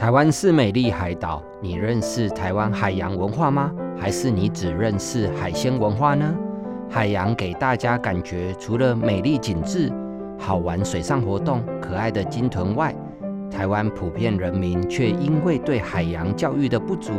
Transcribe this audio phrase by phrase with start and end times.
[0.00, 3.70] 台湾是美丽海岛，你认识台湾海洋文化吗？
[3.98, 6.34] 还是你只认识海鲜文化呢？
[6.88, 9.92] 海洋给大家感觉，除了美丽景致、
[10.38, 12.96] 好玩水上活动、可爱的鲸豚外，
[13.50, 17.12] 台湾普遍人民却因为对海洋教育的不足，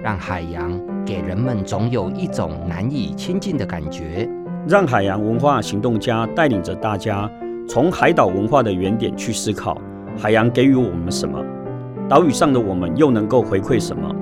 [0.00, 4.30] 让海洋给人们总有一种难以亲近的感觉。
[4.68, 7.28] 让海洋文化行动家带领着大家，
[7.68, 9.76] 从海岛文化的原点去思考，
[10.16, 11.44] 海洋给予我们什么？
[12.10, 14.12] 岛屿上的我们又能够回馈什么？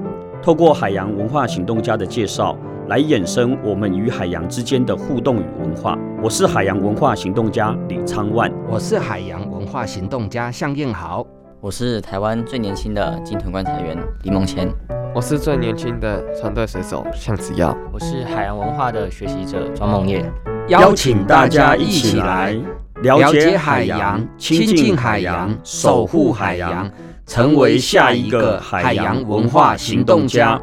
[0.42, 2.54] 透过海洋文化行动家的介绍，
[2.88, 5.96] 来衍生我们与海洋之间的互动与文化。
[6.22, 11.26] 我是海洋文化行动家李昌万，我是海洋文化行动家向燕豪，
[11.62, 14.68] 我是台湾最年轻的鲸豚观察员李梦谦，
[15.14, 20.30] 我是最年轻的船队水手向子耀，我是海洋文化的学习者庄梦叶。
[20.68, 22.54] 邀请大家一起来
[23.02, 26.86] 了解海洋，亲近海洋，守护海洋。
[27.28, 30.58] 成为下一个海洋文化行动家。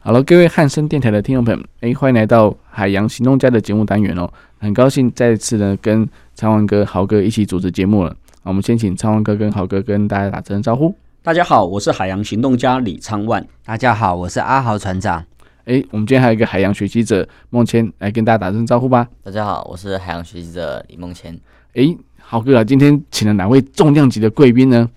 [0.00, 4.28] 好了，各位汉声电台的听众朋友们，哎，欢迎来到海洋行动家的节目单元哦。
[4.58, 8.14] 很高兴再次呢跟昌万哥、豪哥一起主持节目了。
[8.42, 10.92] 我们先请昌万哥跟豪哥跟大家打声招呼。
[11.22, 13.46] 大家好，我是海洋行动家李昌万。
[13.64, 15.24] 大家好，我是阿豪船长。
[15.66, 19.06] 哎，我们今天还有一个海洋学习者孟谦来跟大家打声招呼吧。
[19.22, 21.38] 大家好，我是海洋学习者李梦谦。
[21.74, 21.96] 哎。
[22.26, 24.90] 豪哥啊，今天请了哪位重量级的贵宾呢？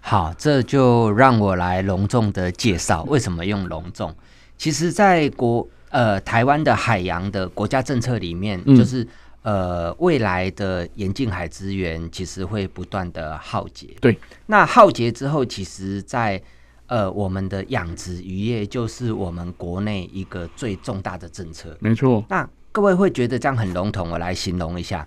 [0.00, 3.04] 好，这就让我来隆重的介绍。
[3.04, 4.12] 为什么用隆重？
[4.56, 9.06] 其实，在国呃台湾的海洋的国家政策里面，嗯、就是
[9.42, 13.88] 呃未来的严禁海资源其实会不断的耗竭。
[14.00, 16.42] 对，那耗竭之后，其实在
[16.86, 21.76] 呃我们的养殖渔业就是我们国内一个最重大的政策。
[21.78, 22.24] 没错。
[22.28, 25.06] 那各位会觉得这样很笼统，我来形容一下。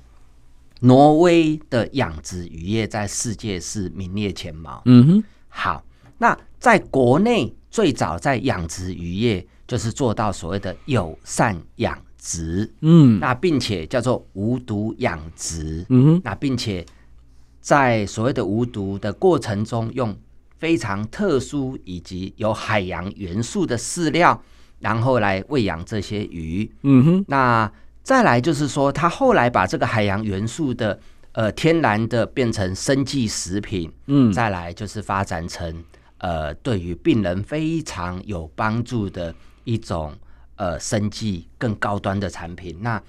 [0.85, 4.83] 挪威的养殖渔业在世界是名列前茅。
[4.85, 5.83] 嗯哼，好，
[6.19, 16.85] 那在国内最早在养殖渔业就是做到所谓的友善养殖，嗯，那并且叫做无毒养殖，嗯哼，那并且
[17.59, 20.15] 在所谓的无毒的过程中，用
[20.59, 24.39] 非常特殊以及有海洋元素的饲料，
[24.77, 27.71] 然后来喂养这些鱼，嗯哼，那。
[28.05, 30.99] 再来就是说，他后来把这个海洋元素的
[31.31, 35.83] 呃天然的变成生计食品，嗯，再来就是发展成
[36.19, 39.33] 呃对于病人非常有帮助的
[39.63, 40.15] 一种
[40.55, 42.77] 呃生计更高端的产品。
[42.79, 43.01] 那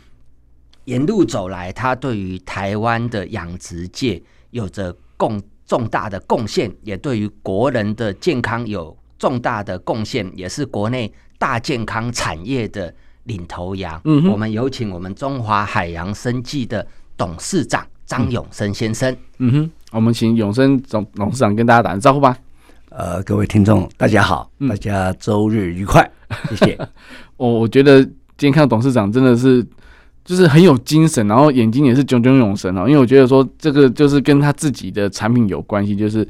[0.86, 12.94] 沿路走来，他对于台湾的养殖界有着共重大的贡献，也对于国人的健康有重大的贡献，也是国内大健康产业的。
[13.26, 16.84] 领头羊，嗯，我们有请我们中华海洋生技的
[17.16, 19.16] 董事长张永生先生。
[19.38, 22.36] 嗯哼，我们请永生总董事长跟大家打个招呼吧。
[22.88, 26.78] 呃，各位听众，大家好，大家周日愉快，嗯、 谢谢。
[27.36, 29.64] 我我觉得今天看到董事长真的是
[30.24, 32.88] 就是很有精神，然后眼睛也是炯炯有神哦。
[32.88, 36.26] 因为我觉得说这个就是跟他自己的产品有关系，就是。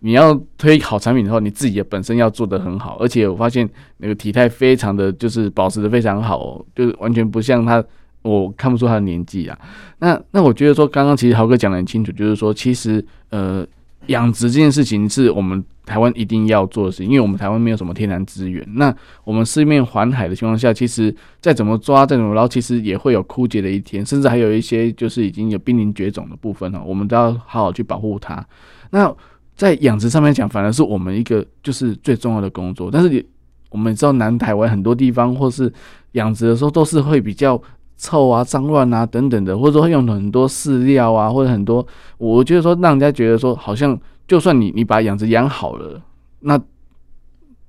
[0.00, 7.82] 你要推好产品的话，你自己也本身要做得很好，而且我发现那个体态非常的就是保持得非常好哦，就是完全不像他，
[8.22, 9.58] 我看不出他的年纪啊。
[9.98, 13.66] 那那我觉得说，刚刚其实豪哥讲得很清楚，就是说其实呃
[14.06, 18.64] 养殖这件事情是我们台湾一定要做的事情，因为我们台湾没有什么天然资源。
[18.76, 18.94] 那
[19.24, 28.46] 我们四面环海的情况下，其实再怎么抓再怎么捞，其实也会有枯竭的一天，甚至还有一些就是已经有濒临绝种的部分哈，我们都要好好去保护它。
[28.90, 29.12] 那
[29.58, 32.88] 在养殖上面讲，反而是我们一个就是最重要的工作。
[32.92, 33.22] 但是你
[33.70, 35.70] 我们知道，南台湾很多地方或是
[36.12, 37.60] 养殖的时候，都是会比较
[37.96, 41.84] 臭啊、脏乱啊等等的，或者说会用很多饲料啊，或者很多，
[42.18, 46.00] 我觉得说让人家觉得说，好像就算你你把养殖养好了，
[46.38, 46.58] 那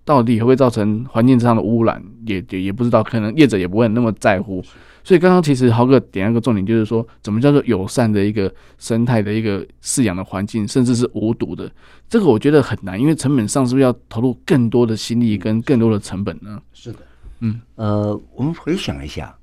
[0.05, 4.63] 到底会不会造成环境上的污染，也也也不知道，可能业者也不会那么在乎。
[5.03, 11.71] 所以刚刚其实豪哥点一个重点，就是说怎么叫做友善的一个生态的一个饲养的环境，甚至是无毒的，
[12.09, 16.61] 这个我觉得很难，因为成本上是不是要投入更多的心力跟更多的成本呢？
[16.73, 16.99] 是的，
[17.39, 19.35] 嗯，呃，我们回想一下，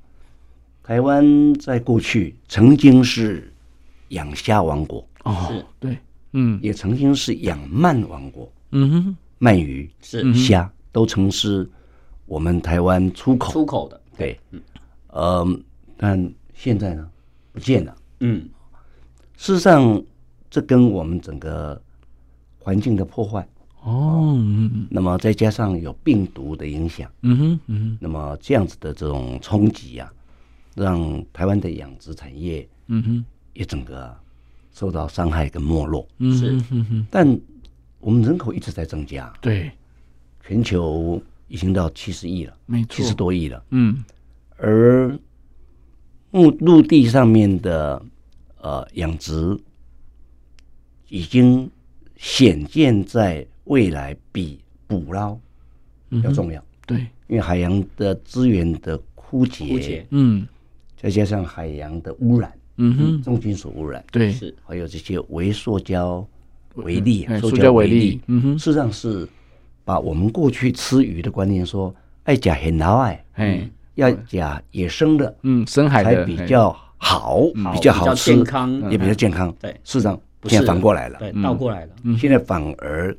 [0.82, 3.52] 台湾在过去曾经是
[4.08, 5.98] 养虾王国哦，对，
[6.32, 10.32] 嗯，也曾经是养鳗王国，嗯哼，鳗鱼是。
[10.34, 11.68] 虾都曾是
[12.26, 13.52] 我们台湾出口。
[13.52, 14.60] 出口的，对，嗯，
[15.16, 15.58] 呃，
[15.96, 17.08] 但现在呢，
[17.52, 17.96] 不见了。
[18.20, 18.46] 嗯，
[19.36, 20.02] 事实上，
[20.50, 21.80] 这跟我们整个
[22.58, 23.48] 环境的破坏
[23.82, 27.98] 哦，嗯那么再加上有病毒的影响，嗯哼嗯哼。
[27.98, 30.12] 那么这样子的这种冲击啊，
[30.74, 33.24] 让台湾的养殖产业嗯哼。
[33.54, 34.20] 也整个、啊、
[34.74, 36.06] 受到伤害跟没落。
[36.18, 36.50] 嗯是。
[36.70, 37.40] 嗯哼，但
[38.00, 39.72] 我们人口一直在增加，对，
[40.44, 41.18] 全球
[41.48, 43.64] 已经到七十亿了，没错，七十多亿了。
[43.70, 44.04] 嗯
[44.56, 45.18] 而
[46.30, 48.02] 陆陆地上面的
[48.60, 49.58] 呃养殖，
[51.08, 51.70] 已经
[52.16, 55.38] 显见在未来比捕捞
[56.22, 56.98] 要重要，对，
[57.28, 60.46] 因为海洋的资源的枯竭，嗯。
[60.98, 66.26] 再加上海洋的污染，嗯哼，重金属污染，对，是还有这些微塑胶
[66.74, 69.28] 为例，哎塑塑胶为例为例，嗯哼，事实上是
[69.84, 71.94] 把我们过去吃鱼的观念说，
[72.24, 77.40] 爱甲很老爱，哎，要讲野生的嗯，深海才的比较好，
[77.74, 79.54] 比较好吃，健康，也比较健康。
[79.60, 79.70] 对。
[79.84, 82.16] 事实上现在反过来了，对，倒过来了，嗯。
[82.16, 83.14] 现在反而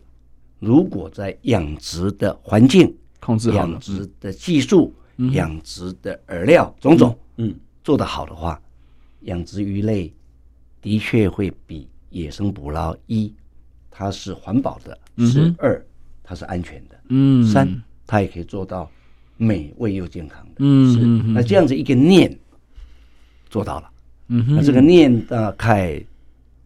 [0.59, 7.53] 如果在养殖的环境、控制好，养殖的技术、嗯养殖的饵料种种嗯，
[7.83, 8.59] 做得好的话，
[9.21, 10.13] 养殖鱼类
[10.81, 13.33] 的确会比野生捕捞一，
[13.89, 15.55] 它是环保的；嗯哼。
[15.57, 15.83] 二，
[16.23, 17.67] 它是安全的；嗯，三，
[18.05, 18.89] 它也可以做到
[19.37, 20.55] 美味又健康的。
[20.57, 20.99] 嗯，是。
[21.01, 22.37] 嗯那这样子一个念
[23.49, 23.89] 做到了。
[24.27, 26.03] 嗯哼，那这个念大概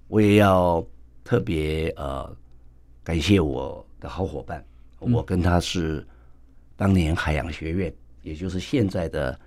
[0.07, 0.83] 我也要
[1.23, 2.35] 特别呃
[3.03, 4.63] 感谢我的好伙伴，
[5.01, 5.11] 嗯。
[5.11, 6.05] 我跟他是
[6.75, 9.39] 当年海洋学院，也就是现在的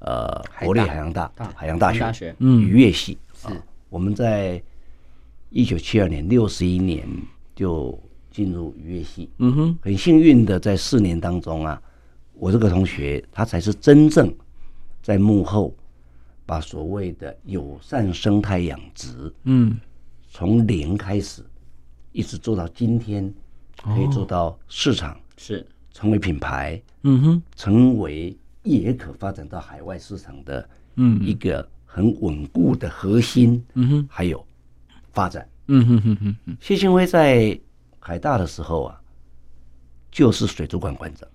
[0.00, 1.52] 呃国立海洋大大。
[1.54, 2.62] 海洋大学嗯。
[2.62, 3.16] 渔业系。
[3.34, 3.48] 是。
[3.48, 4.60] 啊，我们在
[5.50, 7.06] 一九七二年六十一年
[7.56, 7.98] 就
[8.30, 11.82] 进入渔业系，嗯哼，很幸运的在四年当中啊，
[12.40, 14.34] 我这个同学他才是真正
[15.02, 15.76] 在幕后
[16.46, 19.78] 把所谓的友善生态养殖嗯。
[20.32, 21.44] 从零开始，
[22.12, 23.32] 一直做到今天，
[23.82, 25.66] 可以做到市场，是。
[25.92, 31.20] 成为品牌，嗯哼，成为也可发展到海外市场的嗯。
[31.22, 34.42] 一个很稳固的核心，嗯哼，还有
[35.12, 35.46] 发展。
[35.66, 37.58] 嗯哼哼哼哼，谢兴辉在
[37.98, 39.00] 海大的时候啊，
[40.10, 41.28] 就是水族馆馆长。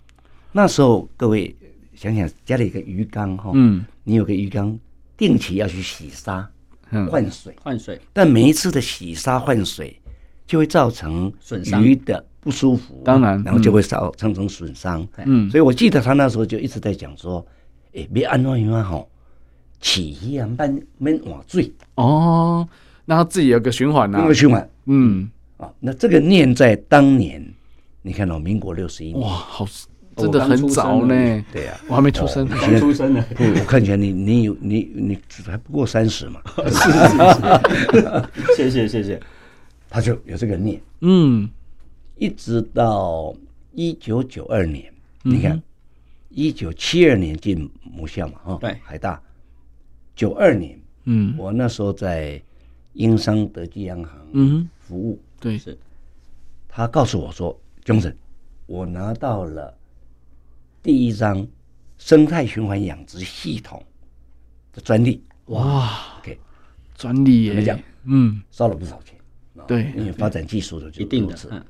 [0.58, 1.54] 那时候各位
[1.96, 3.84] 想想，家里一个鱼缸哈，嗯。
[4.06, 4.80] 你有个鱼缸，
[5.18, 6.50] 定期要去洗沙
[6.92, 10.00] 嗯，换水，换水，但每一次的洗沙换水
[10.48, 11.84] 就会造成损伤。
[11.84, 13.44] 鱼的不舒服，当然。
[13.44, 15.06] 然后就会造造成损伤。
[15.26, 17.46] 嗯，所以我记得他那时候就一直在讲说，
[17.92, 19.10] 诶，别安怎样吼，
[19.82, 22.66] 起鱼啊，慢慢换水，哦，
[23.04, 24.70] 那他自己有个循环呐，有个循环。
[24.86, 25.70] 嗯，啊。
[25.82, 27.46] 那这个念在当年，
[28.04, 29.20] 你看到民国六十一年。
[29.20, 29.68] 哇，，好，
[30.16, 33.14] 真的很早呢，对呀、我还没出生，刚出生。
[33.14, 36.42] 呢， 不，我看起来你你有你你还不过三十嘛，
[38.56, 39.22] 谢谢谢谢，
[39.90, 41.50] 他就有这个念，嗯
[42.18, 43.36] 一直到
[43.74, 44.92] 一九九二年，
[45.26, 45.62] 嗯你看，
[46.30, 49.22] 一九七二年进母校嘛，哈，对海大，
[50.16, 52.42] 九二年，嗯我那时候在
[52.94, 55.78] 英商德基央行嗯，服务，对，是
[56.70, 58.14] 他告诉我说，Johnson，
[58.66, 59.74] 我拿到了
[60.86, 61.46] 第一张
[61.98, 63.84] 生态循环养殖系统
[64.72, 66.38] 的专利，哇，，OK，
[66.94, 67.76] 专利怎么讲？
[67.76, 69.18] 耶，嗯，烧了不少钱，
[69.58, 69.92] 啊对。
[69.98, 71.66] 因为发展技术的就一定的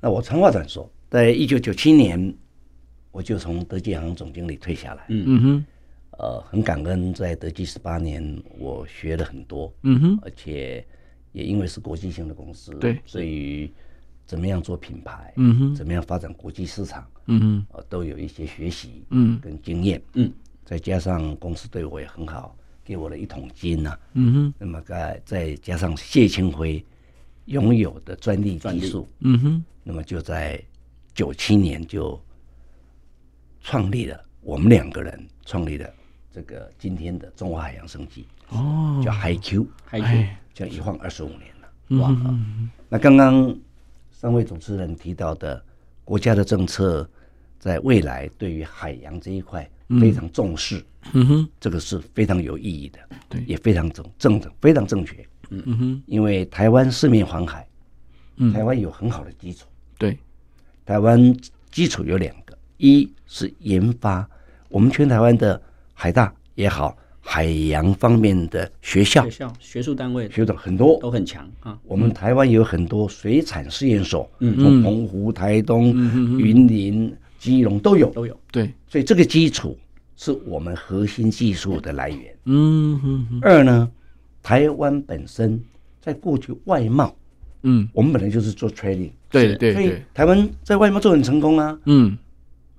[0.00, 2.34] 那我长话短说，在一九九七年，
[3.12, 5.04] 我就从德记银行总经理退下来。
[5.10, 5.24] 嗯。
[5.28, 5.64] 嗯哼，
[6.18, 10.84] 呃，很感恩在德基十八年，我学了很多，嗯哼，而且
[11.30, 12.98] 也因为是国际性的公司，对。
[13.06, 13.72] 所以
[14.26, 15.74] 怎么样做品牌，嗯哼。
[15.74, 19.38] 怎么样发展国际市场，嗯哼，呃，都有一些学习，嗯。
[19.40, 20.32] 跟经验，嗯，
[20.64, 26.84] 再加上公司对我也很好，给我了一桶金呐、嗯哼，那么再再加上谢清辉
[27.46, 29.08] 拥有的专利技术。
[29.20, 30.62] 嗯哼，那么就在
[31.14, 32.20] 九七年就
[33.60, 35.88] 创立了，我们两个人创立了
[36.32, 42.08] 这个今天的中华海洋生技，哦，叫 HiQ，还有哎，这样一晃二十五年了，嗯哇！
[42.08, 42.70] 哼。
[42.88, 43.56] 那刚刚
[44.24, 45.62] 三位主持人提到的
[46.02, 47.06] 国家的政策，
[47.58, 53.44] 在未来对于海洋这一块非常重视，嗯哼，这个是非常有意义的，对。
[53.46, 55.22] 也非常正正的，非常正确。
[55.50, 57.68] 嗯哼，因为台湾四面环海，
[58.36, 58.50] 嗯。
[58.50, 59.66] 台湾有很好的基础。
[59.98, 60.18] 对，
[60.86, 61.36] 台湾
[61.70, 64.26] 基础有两个，一是研发，
[64.70, 65.60] 我们全台湾的
[65.92, 74.54] 海大也好，海洋方面的学校学校学术单位学者很多，都很强啊，我们台湾有很多水产试验所，嗯。
[74.56, 75.86] 从澎湖、台东、
[76.38, 78.10] 云林、基隆都有。
[78.10, 78.38] 都有。
[78.52, 79.76] 对，所以这个基础
[80.16, 82.36] 是我们核心技术的来源。
[82.44, 83.38] 嗯嗯嗯。
[83.40, 83.90] 二呢，
[84.42, 85.58] 台湾本身
[86.00, 87.16] 在过去外贸，
[87.62, 92.16] 嗯，我们本来就是做 trading，对对所以对，台湾在外贸做很成功啊，嗯。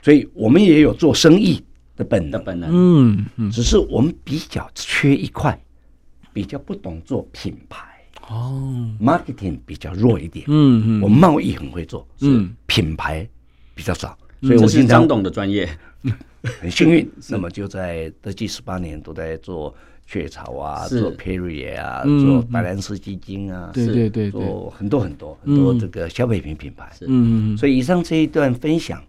[0.04, 1.60] 所以我们也有做生意
[1.96, 5.60] 的本能，的本能，嗯嗯，只是我们比较缺一块，
[6.34, 7.86] 比较不懂做品牌。
[8.28, 10.46] 哦，，marketing 比较弱一点。
[10.48, 12.44] 嗯嗯，我们贸易很会做，嗯。
[12.44, 13.28] 是品牌
[13.75, 15.70] 比较少，所以我这是张董的专业。
[16.62, 19.74] 很幸运， 那么就在德基十八年都在做
[20.06, 26.92] 雀巢啊，做 Perrier 啊，嗯做白兰氏基金啊，对对对对，做很多很多很多这个消费品品牌。
[27.02, 27.58] 嗯嗯。
[27.58, 29.04] 所以以上这一段分享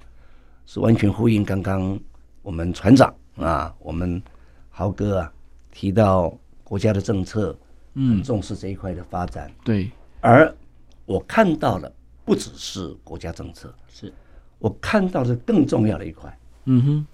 [0.65, 1.99] 是完全呼应刚刚
[2.47, 4.23] 我们船长啊，我们
[4.71, 5.33] 豪哥啊
[5.73, 7.49] 提到国家的政策
[7.93, 10.55] 很嗯，重视这一块的发展，对，而
[11.07, 11.93] 我看到了
[12.25, 14.13] 不只是国家政策，是。
[14.61, 17.07] 我看到的更重要的一块，嗯哼，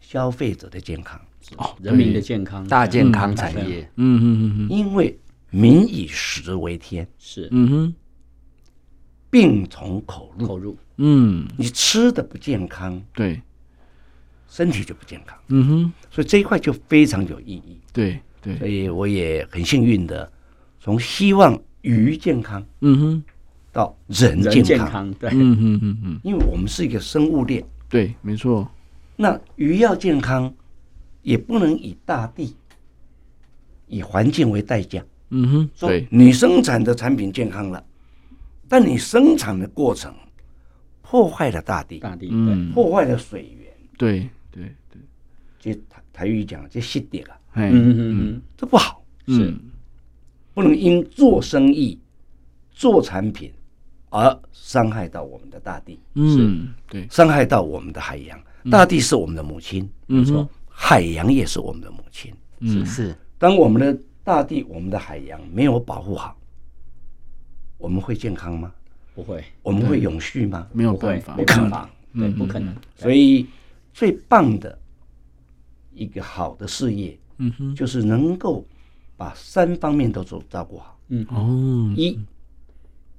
[0.00, 1.20] 消费者的健康。
[1.58, 4.68] 哦，人民的健康，大健康产嗯业，嗯嗯嗯。
[4.70, 5.14] 因为
[5.50, 7.48] 民以食为天，是。
[7.52, 7.94] 嗯哼，
[9.28, 10.46] 病从口入。
[10.46, 13.42] 口入，嗯，你吃的不健康，对，
[14.50, 15.38] 身体就不健康。
[15.48, 17.78] 嗯哼，所以这一块就非常有意义。
[17.92, 18.58] 对对。
[18.58, 20.30] 所，以我也很幸运的，
[20.80, 23.24] 从希望鱼健康嗯哼，
[23.72, 27.64] 到人人健康，健康，对，嗯哼嗯嗯，因为我们是一个生物链。
[27.88, 28.68] 对，没错，
[29.16, 30.52] 那鱼要健康，
[31.22, 32.54] 也不能以大地、
[33.86, 35.02] 以环境为代价。
[35.30, 37.82] 嗯哼，说对，你生产的产品健康了，
[38.68, 40.12] 但你生产的过程
[41.02, 42.30] 破坏了大地，大地，
[42.74, 49.02] 破坏了水源，对对对，就台台语讲这失德啊，哎，嗯嗯嗯，这不好。
[49.26, 49.54] 是，
[50.54, 51.98] 不能因做生意、
[52.72, 53.52] 做产品
[54.08, 58.38] 而伤害到我们的大地，嗯，对，伤害到我们的海洋。
[58.70, 62.30] 大地是我们的母亲，嗯哼，海洋也是我们的母亲。
[62.58, 62.84] 嗯。
[62.84, 63.14] 是。
[63.38, 66.36] 当我们的大地、我们的海洋没有保护好，
[67.78, 68.70] 我们会健康吗？
[69.14, 70.66] 不会，我们会永续吗？
[70.72, 73.46] 没有办法，没办法，对，嗯不可能，所以
[73.92, 74.78] 最棒的
[75.92, 78.66] 一个好的事业，嗯哼，就是能够
[79.16, 80.98] 把三方面都做照顾好。
[81.08, 81.26] 嗯。
[81.30, 82.18] 哦，一，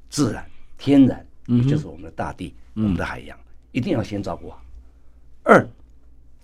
[0.09, 1.67] 自然天然，嗯哼。
[1.67, 3.37] 就是我们的大地、我们的海洋，
[3.71, 4.63] 一定要先照顾好。
[5.43, 5.67] 二，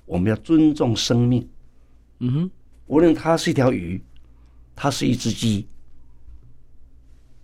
[0.06, 1.48] 我们要尊重生命，
[2.20, 2.52] 嗯哼，
[2.88, 4.04] 无论它是一条鱼，
[4.76, 5.68] 它是一只鸡，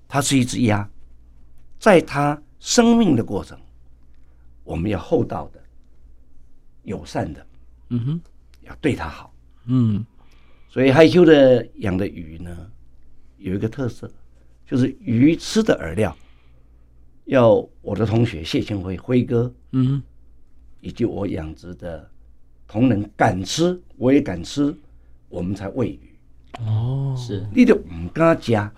[0.07, 0.89] 它是一只鸭，
[1.79, 3.57] 在它生命的过程，
[4.63, 5.62] 我们要厚道的、
[6.83, 7.45] 友善的，
[7.89, 8.21] 嗯哼，
[8.61, 9.33] 要对它好。
[9.65, 10.05] 嗯，
[10.69, 12.55] 所以害羞的养的鱼呢，
[13.37, 14.09] 有一个特色，
[14.65, 16.15] 就是鱼吃的饵料，
[17.25, 20.03] 要我的同学谢清辉辉哥，嗯哼，
[20.81, 22.09] 以及我养殖的
[22.67, 24.75] 同仁敢吃，我也敢吃，
[25.29, 26.09] 我们才喂鱼。
[26.59, 28.71] 哦，是，你都唔敢食，啊，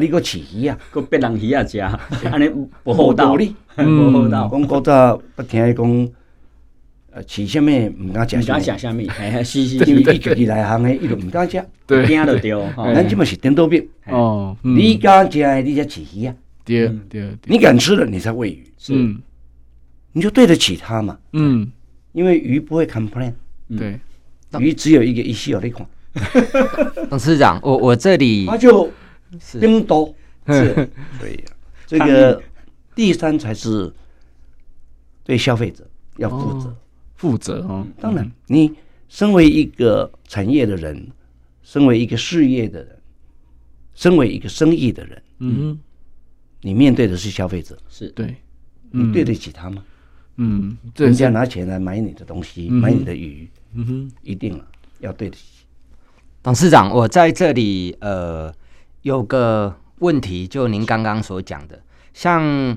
[0.00, 1.78] 你个饲鱼啊，个别人鱼啊食，
[2.28, 2.48] 安尼
[2.82, 3.54] 不厚道，道理。
[3.74, 6.08] 不厚道，讲古早不听伊讲，
[7.14, 11.62] 呃，吃什么唔敢食唔什么敢，食虾米，嘿是是因为是，伊家己内行的，伊就唔敢食。
[11.86, 12.94] 对，惊就对，吼。
[12.94, 14.76] 咱即嘛是颠倒病，哦，嗯。
[14.76, 18.64] 你敢食的，你才吃鱼啊，对对对，你敢吃了，你才喂鱼。
[18.88, 19.20] 嗯。
[20.12, 21.70] 你就对得起它嘛，嗯，
[22.12, 23.32] 因为鱼不会 complain，
[23.78, 23.98] 对，
[24.58, 25.86] 鱼只有一个意思，你看，
[27.08, 28.90] 董事长，我我这里 它就
[29.40, 29.58] 是。
[29.58, 30.14] 冰多，
[30.48, 30.74] 是，
[31.18, 31.52] 所以啊
[31.86, 32.42] 这个
[32.94, 33.90] 第三才是
[35.24, 35.86] 对消费者
[36.18, 36.74] 要负责。
[37.22, 38.74] 负责哦，当然，你
[39.08, 41.06] 身为一个产业的人，
[41.62, 42.98] 身为一个事业的人，
[43.94, 45.80] 身为一个生意的人，嗯哼，
[46.62, 48.34] 你面对的是消费者，是，对，
[48.90, 49.84] 你对得起他吗？
[50.38, 54.66] 嗯，人家拿钱来买你的东西，嗯买你的鱼，嗯哼，一定了
[54.98, 55.64] 要对得起。
[56.42, 58.52] 董事长，我在这里呃
[59.02, 61.80] 有个问题，就您刚刚所讲的，
[62.12, 62.76] 像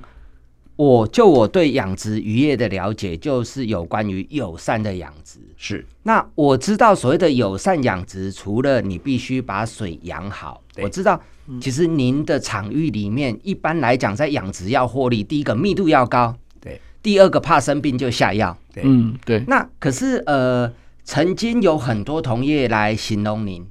[0.76, 5.40] 我就我对养殖渔业的了解，就是有关于友善的养殖。
[5.56, 5.86] 是。
[6.04, 11.20] 那我知道所谓的友善养殖，除了你必须把水养好，我知道
[11.62, 16.80] 其实您的场域里面，一般来讲在养殖要获利，第一个密度要高，对。
[17.02, 18.58] 第二个怕生病就下药。
[18.74, 20.72] 对，嗯对，那可是呃，
[21.04, 23.66] 曾经有很多同业来形容您，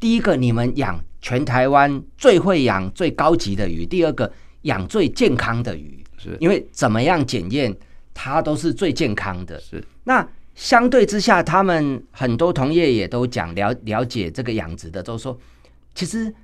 [0.00, 6.36] 第一个你们养全台湾最会养最高级的鱼，第二个养最健康的鱼，是。
[6.40, 7.74] 因为怎么样检验
[8.12, 9.58] 它都是最健康的。
[9.60, 9.82] 是。
[10.04, 15.38] 那相对之下，他们很多同业也都讲了了解这个养殖的，都说
[15.94, 16.34] 其实，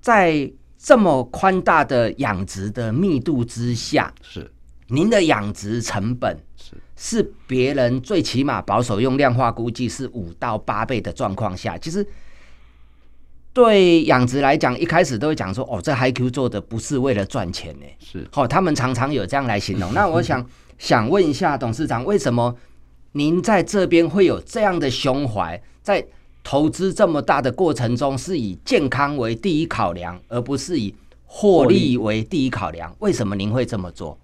[0.00, 4.50] 在这么宽大的养殖的密度之下，是。
[4.88, 6.72] 您的养殖成本是。
[6.96, 12.04] 是别人最起码保守用量化估计是五到八倍的状况下，其实
[13.58, 19.92] 对养殖来讲，一开始都会讲说，哦，这 HiQ 做的不是为了赚钱呢，是，好，他们常常有这样来形容。
[19.92, 20.48] 那我想
[20.78, 22.56] 想问一下董事长，为什么
[23.10, 26.06] 您在这边会有这样的胸怀，在
[26.44, 30.94] 投资这么大的过程中，是以健康为第一考量，而不是以
[31.26, 32.94] 获利为第一考量？
[33.00, 34.16] 为什么您会这么做？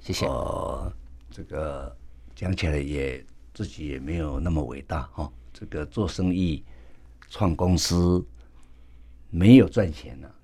[0.00, 0.26] 谢谢。
[0.26, 0.92] 呃，
[1.30, 1.94] 这个
[2.34, 3.24] 讲起来也
[3.54, 5.30] 自己也没有那么伟大哈、哦。
[5.52, 6.64] 这个做生意、
[7.30, 8.20] 创公司
[9.32, 10.34] 没有赚钱了、啊，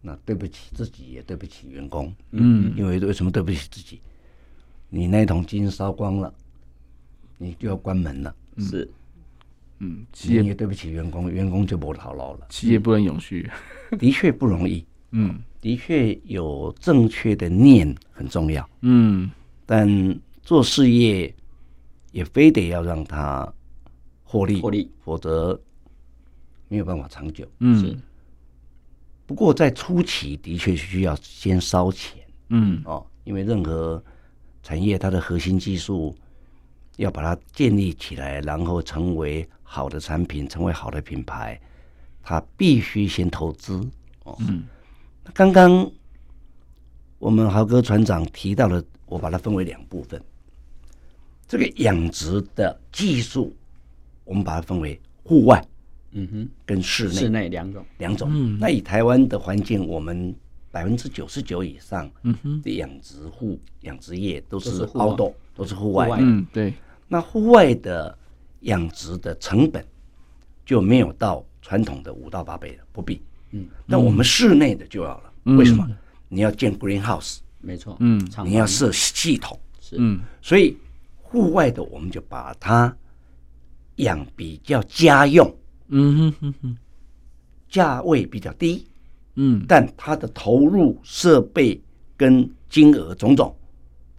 [0.00, 2.14] 那对不起自己，也对不起员工。
[2.30, 4.00] 嗯，因为为什么对不起自己？
[4.88, 6.32] 你那桶金烧光了，
[7.36, 8.34] 你就要关门了。
[8.58, 8.90] 是，
[9.80, 12.46] 嗯，你也对不起员工，员工就不好劳了。
[12.48, 13.50] 企业不能永续，
[13.98, 14.86] 的确不容易。
[15.10, 15.38] 嗯。
[15.60, 19.28] 的确有正确的念很重要，嗯，
[19.66, 19.88] 但
[20.40, 21.34] 做事业
[22.12, 23.52] 也非得要让它
[24.22, 25.60] 获利，获利，否则
[26.68, 27.44] 没有办法长久。
[27.58, 28.00] 嗯，
[29.28, 34.02] 不过在初期的确需要先烧钱，嗯，哦，因为任何
[34.62, 36.16] 产业它的核心技术
[36.96, 41.60] 要把它建立起来，然后成为好的产品，成为好的品牌，
[42.22, 43.86] 它必须先投资。
[44.24, 44.64] 哦，嗯。
[45.34, 45.86] 刚刚
[47.18, 50.18] 我们豪哥船长提到了，我把它分为两部分。
[51.46, 53.54] 这个养殖的技术，
[54.24, 55.62] 我们把它分为户外，
[56.18, 58.58] 嗯哼，跟室内，室内两种，两种。
[58.58, 60.34] 那以台湾的环境，我们
[60.70, 62.10] 百分之九十九以上
[62.62, 66.18] 的养殖户、养殖业都是 outdoor，都是户外。
[66.20, 66.74] 嗯，对。
[67.06, 68.16] 那户外的
[68.60, 69.84] 养殖的成本
[70.66, 73.22] 就没有到传统的五到八倍了，不必。
[73.52, 75.88] 嗯，那我们室内的就要了，为什么？
[76.28, 80.76] 你要建 greenhouse，没错，嗯，你要设系统，是，嗯，所以
[81.22, 82.94] 户外的我们就把它
[83.96, 85.50] 养比较家用，
[85.88, 86.76] 嗯哼哼哼，
[87.68, 88.86] 价位比较低，
[89.34, 91.80] 嗯，但它的投入设备
[92.16, 93.54] 跟金额种种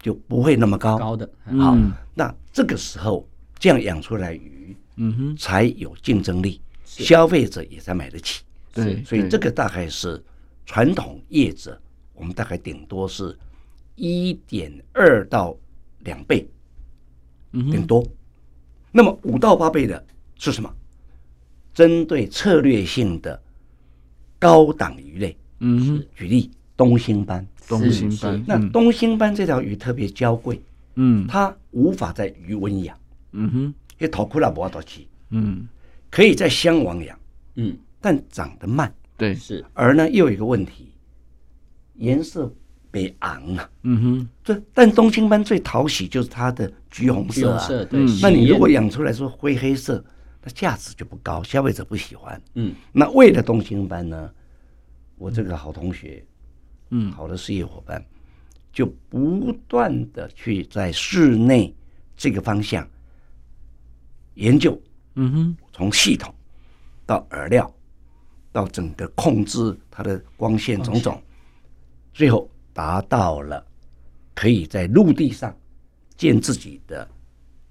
[0.02, 1.78] 就不会那么高，高的，好，
[2.16, 8.44] 那这个时候这样养出来鱼，嗯哼，才有竞争力，消费者也才买得起。
[8.74, 10.24] 对，所以这个大概是
[10.66, 11.80] 传统业者，
[12.14, 13.38] 我们大概顶多是
[13.96, 15.56] 一点二到
[16.00, 16.48] 两倍，
[17.52, 18.04] 顶多。
[18.92, 20.04] 那么五到八倍的
[20.36, 20.74] 是什么？
[21.80, 23.42] 针对策略性的
[24.38, 25.38] 高档鱼类。
[25.60, 28.44] 嗯哼，举例东星斑，东星斑。
[28.46, 30.62] 那东星斑这条鱼特别娇贵，
[30.96, 32.98] 嗯，它无法在鱼温养，
[33.32, 35.66] 嗯哼，因为头窟了不要多起，嗯，
[36.10, 37.18] 可以在箱网养，
[37.56, 37.78] 嗯。
[38.02, 39.64] 但长得慢，对，是。
[39.74, 40.92] 而呢，又有一个问题，
[41.96, 42.50] 颜色
[42.92, 43.70] 别昂啊。
[43.84, 47.60] 嗯哼，这但东星斑最讨喜就是它的橘红色啊。
[47.60, 48.06] 色对。
[48.22, 50.04] 那你如果养出来说灰黑色，
[50.42, 52.42] 那价值就不高，消费者不喜欢。
[52.56, 52.74] 嗯。
[52.92, 54.34] 那为了东兴班呢，
[55.18, 56.26] 我这个好同学，
[56.90, 58.04] 嗯，好的事业伙伴，
[58.72, 61.76] 就不断的去在室内
[62.16, 62.88] 这个方向
[64.36, 64.82] 研究。
[65.16, 66.34] 嗯哼，从系统
[67.06, 67.72] 到饵料。
[68.52, 71.22] 到整个控制它的光线种种，
[72.12, 73.64] 最后达到了
[74.34, 75.56] 可以在陆地上
[76.18, 77.08] 建自己的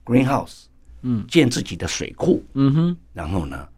[0.04, 0.66] greenhouse，
[1.02, 3.68] 嗯，建自己的水库，嗯哼，然后呢，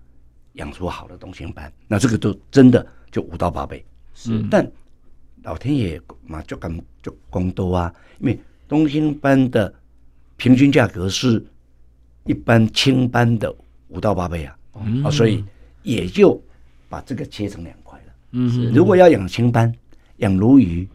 [0.54, 4.42] 养出好的东星斑，那这个就真的就五到八倍，是。
[4.50, 4.70] 但
[5.42, 9.72] 老天爷嘛就敢就公多啊，因为东星斑的
[10.37, 11.44] 平均价格是
[12.24, 13.54] 一般青斑的
[13.88, 15.44] 五到八倍啊，嗯、啊，所以
[15.83, 16.40] 也就。
[16.90, 18.12] 把这个切成两块了。
[18.33, 19.72] 嗯，如果要养青斑、
[20.16, 20.88] 养鲈鱼、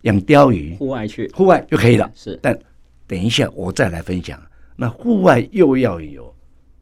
[0.00, 2.10] 养鲷鱼，户外去，户外就可以了。
[2.14, 2.58] 是，但
[3.06, 4.40] 等一下我再来分享。
[4.76, 6.34] 那户外又要有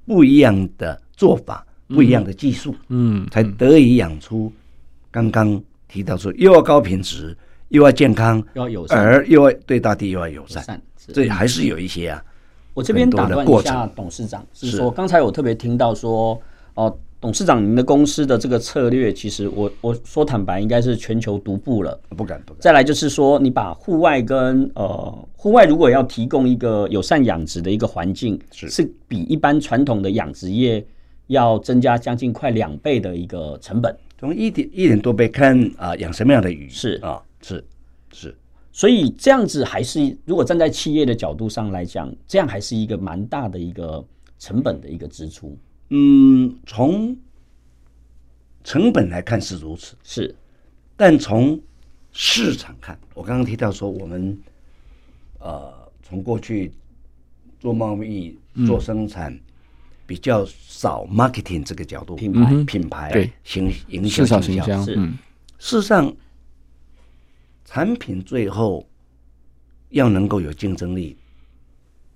[0.06, 4.52] 不一样的做法，不一样的技术，嗯，才得以养出
[5.10, 7.36] 刚刚提到说又要高品质，
[7.68, 10.62] 又要健康，要友善，而又要对大地又要友善。
[10.62, 12.24] 友善，这还是有一些啊。
[12.74, 16.40] 我这边打断一下董事长，是说刚才我特别听到说
[16.74, 16.98] 哦。
[17.20, 22.00] 董事长，您的公司的这个策略，其实我我说坦白，应该是全球独步了。
[22.16, 22.62] 不敢不敢。
[22.62, 30.82] 再来就是说，你把户外跟呃户外如果要提供一个友善养殖的一个环境，是是比一般传统的养殖业
[31.26, 33.94] 要增加将近快两倍的一个成本。
[34.18, 37.62] 从一点一点多倍看啊，养什么样的鱼是啊是
[38.14, 38.34] 是。
[38.72, 44.02] 所以这样子还是如果站在企业的角度上来讲，这样还是一个蛮大的一个
[44.38, 45.54] 成本的一个支出。
[45.90, 47.16] 嗯，从
[48.64, 50.34] 成本来看是如此，是，
[50.96, 51.60] 但从
[52.12, 54.38] 市场看，我刚刚提到说，我们
[55.38, 55.72] 呃，
[56.02, 56.72] 从过去
[57.58, 59.40] 做贸易、做生产、嗯、
[60.06, 64.94] 比较少 marketing 这个角度，品牌、品牌对行营销、市场形象是。
[64.96, 65.18] 嗯，
[65.58, 66.14] 事实上，
[67.64, 68.86] 产品最后
[69.90, 71.16] 要能够有竞争力，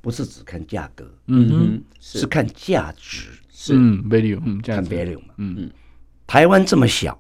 [0.00, 3.74] 不是只看价格，嗯是看价值，是。
[3.76, 5.54] 嗯 value，看 value 嘛，嗯。
[5.58, 5.72] 嗯。
[6.26, 7.16] 台湾这么小，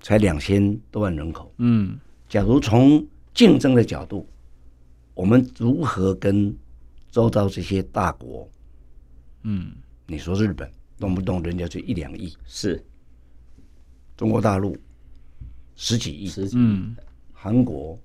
[0.00, 1.96] 才两千多万人口，嗯，
[2.28, 4.28] 假如从竞争的角度，
[5.14, 6.56] 我们如何跟
[7.10, 8.50] 周遭这些大国？
[9.42, 9.72] 嗯，
[10.06, 10.68] 你说日本
[10.98, 12.82] 动不动人家就一两亿，是。
[14.16, 14.74] 中国大陆
[15.76, 16.56] 十几亿，十几。
[16.58, 16.96] 嗯，
[17.32, 17.98] 韩国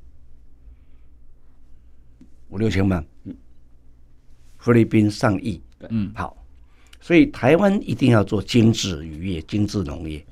[2.50, 3.34] 五六千万，嗯。
[4.60, 6.41] 菲律宾上亿，嗯，好，
[7.02, 10.24] 所以台湾一定要做精致渔业、精致农业，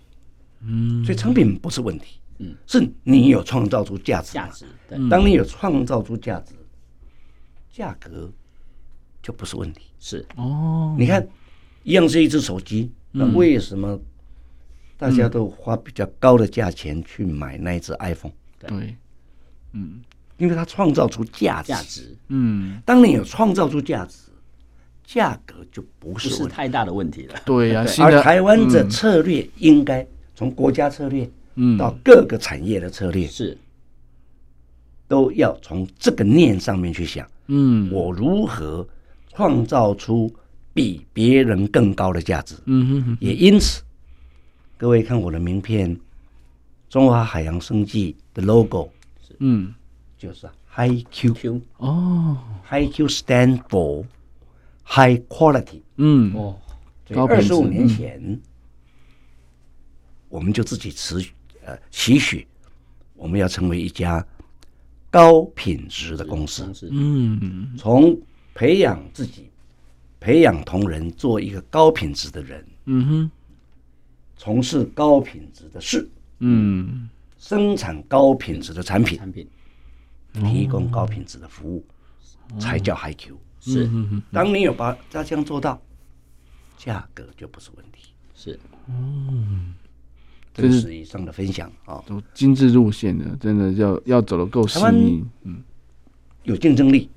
[0.61, 6.53] 嗯，所以成品不是问题，嗯，是你有创造出价值，价值，对，当你有创造出价值，
[7.71, 8.31] 价格
[9.21, 9.87] 就不是问题。
[9.99, 10.25] 是。
[10.37, 11.27] 哦，你看，
[11.83, 13.99] 一样是一只手机，那为什么
[14.95, 18.31] 大家都花比较高的价钱去买那一只 iPhone？
[18.59, 18.95] 对，
[19.73, 20.01] 嗯。
[20.37, 21.67] 因为它创造出价值。
[21.67, 24.28] 价值，嗯，当你有创造出价值，
[25.11, 27.35] 价格就不不是太大的问题了。
[27.43, 27.91] 对呀，对。
[27.91, 31.75] 新的而台湾的策略应该从国家策略嗯。
[31.79, 33.57] 到各个产业的策略，是。
[35.07, 38.87] 都要从这个念上面去想，嗯，我如何
[39.33, 40.31] 创造出
[40.75, 42.53] 比别人更高的价值。
[42.65, 43.81] 嗯哼哼，也因此，
[44.77, 45.97] 各位看我的名片，
[46.87, 48.91] 中华海洋生技的 logo
[49.39, 49.73] 嗯，
[50.19, 51.33] 就是 High Q。
[51.33, 52.37] Q 哦
[52.69, 54.05] ，High Q stand for
[54.89, 55.81] high quality。
[55.97, 56.59] 嗯，哦，
[57.13, 58.39] 高二十五年前，
[60.27, 61.23] 我们就自己持
[61.63, 62.47] 呃期许，
[63.13, 64.25] 我们要成为一家
[65.11, 66.63] 高品质的公司。
[66.63, 68.19] 公司嗯，从
[68.55, 69.49] 培养自己，
[70.19, 73.31] 培养同仁，做一个高品质的人，嗯哼，
[74.35, 79.47] 从事高品质的事，嗯，生产高品质的产品，产品。
[80.31, 81.83] 提供高品质的服务，
[82.59, 83.35] 才叫 High Q。
[83.59, 83.85] 是。
[83.91, 85.81] 嗯当你有把它这样做到，
[86.77, 88.11] 价格就不是问题。
[88.33, 88.59] 是。
[90.53, 95.61] 这个是以上的分享啊，走精致路线的，真的要要走得够细台腻，嗯。
[96.43, 97.09] 有竞争力，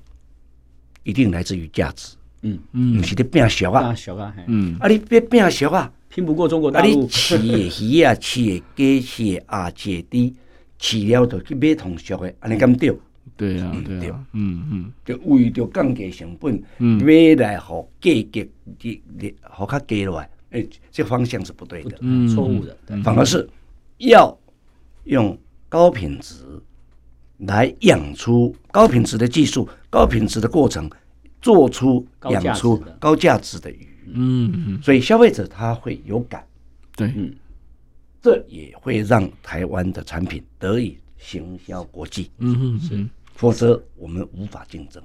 [1.03, 2.15] 一定来自于价值。
[2.41, 2.97] 嗯嗯。
[2.97, 3.81] 不是你变小啊。
[3.81, 4.43] 大，小啊，嘿。
[4.47, 7.45] 嗯，啊你变变小啊，拼不过中国啊你大陆，饲的
[7.85, 10.35] 鱼啊，饲的鸡，饲的鸭，饲的猪，
[10.79, 12.95] 饲了就去买同俗的，安尼敢对？
[13.35, 14.93] 对啊，嗯对对啊，嗯嗯。
[15.03, 17.03] 就为着降低成本，嗯。
[17.03, 18.47] 买来互价格
[18.81, 23.47] 你你互较低落来，哎，这方向是不对的，嗯，错误的，对，反而是
[23.97, 24.37] 要
[25.05, 26.43] 用高品质
[27.39, 30.89] 来养出高品质的技术、高品质的过程，
[31.41, 32.47] 做出高价值的。
[32.47, 33.87] 养出高价值的鱼。
[34.05, 36.45] 嗯嗯，所以消费者他会有感，
[36.95, 37.33] 对，嗯。
[38.21, 43.07] 这也会让台湾的产品得以行销国际，嗯哼是。
[43.33, 45.01] 否则我们无法竞争。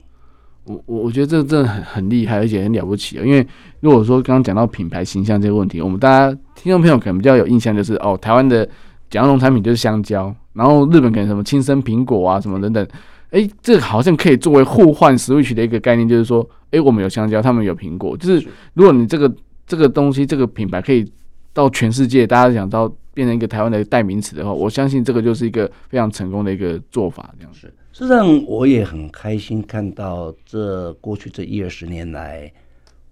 [0.64, 3.24] 我我我觉得这个真的很很厉害，而且很了不起啊！
[3.24, 3.46] 因为
[3.80, 8.68] 如果说刚刚讲到品牌形象这个问题，我们大家听众朋友可能比较有印象，就是哦，台湾的
[9.08, 12.86] 讲农产品就是香蕉，然后日本可能什么青森苹果啊什么等等，
[13.30, 19.34] 哎，这个好像可以作为互换 switch 的一个概念，就是说，哎，我们有香蕉，他们有苹果，就是如果你这个
[19.66, 21.10] 这个东西这个品牌可以
[21.54, 27.52] 到全世界，大家想到变成一个台湾的代名词的话，我相信这个就是一个非常成功的一个做法，这样。
[27.52, 27.66] 是。
[27.92, 32.48] 事实上，我也很开心看到这过去这一二十年来，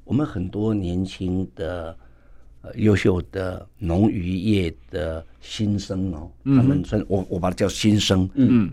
[0.05, 1.97] 我们很多年轻的、
[2.63, 8.73] 呃优秀的农渔业的新生哦，他们算我我把它叫新生，嗯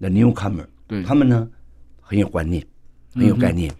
[0.00, 1.02] ，the newcomer，对。
[1.02, 1.48] 他们呢
[2.02, 2.62] 很有观念，
[3.14, 3.72] 很有概念，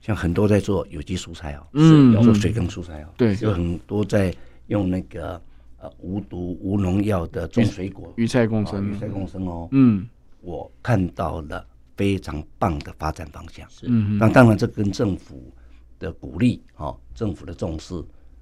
[0.00, 3.36] 像很多在做有机蔬菜哦，嗯做水耕蔬菜哦，对。
[3.42, 4.34] 有很多在
[4.68, 5.38] 用那个
[5.84, 10.06] 呃无毒无农药的种水果，鱼菜共生，啊鱼菜共生哦，嗯。
[10.40, 11.66] 我看到了
[11.96, 13.66] 非常棒的发展方向。
[13.84, 15.50] 嗯那当然，这跟政府
[15.98, 17.94] 的鼓励哦，政府的重视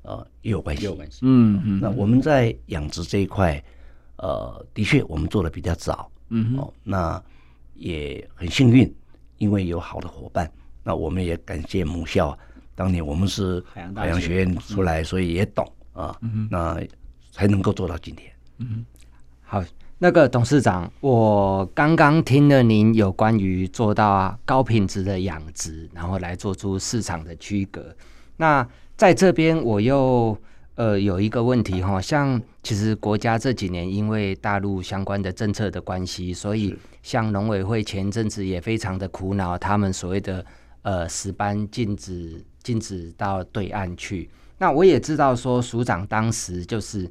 [0.03, 0.85] 呃也有关系。
[0.85, 3.63] 有关系，嗯嗯，那我们在养殖这一块，
[4.17, 7.23] 呃，的确我们做的比较早，嗯哦，那
[7.75, 8.93] 也很幸运，
[9.39, 10.51] 因为有好的伙伴。
[10.83, 12.37] 那我们也感谢母校，
[12.75, 14.09] 当年我们是海洋大学。
[14.09, 16.19] 海洋学院出来，所以也懂啊，
[16.51, 16.83] 那
[17.33, 18.31] 才能够做到今天。
[18.59, 18.87] 嗯
[19.43, 19.65] 好，
[19.99, 27.95] 那个董事长，我刚刚听了您有关于做到啊高品质的养殖，然后来做出市场的区隔。
[28.37, 28.67] 那
[28.97, 30.37] 在这边，我又
[30.75, 40.45] 呃，有一个问题哈，像其实国家这几年因为大陆相关的政策的关系，所以像农委会前阵子也非常的苦恼，他们所谓的
[40.81, 44.31] 呃石斑禁止禁止到对岸去。
[44.57, 47.11] 那我也知道说署长当时就是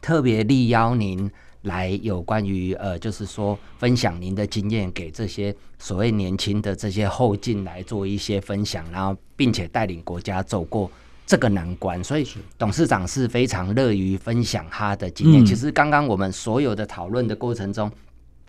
[0.00, 1.30] 特别力邀您
[1.62, 10.90] 来有关于呃，就是说分享您的经验给这些所谓年轻的这些后进来做一些分享，然后并且带领国家走过。
[11.28, 12.24] 这个难关，所以
[12.56, 15.42] 董事长是非常乐于分享他的经验。
[15.42, 17.90] 嗯、其实刚刚我们所有的讨论的过程中，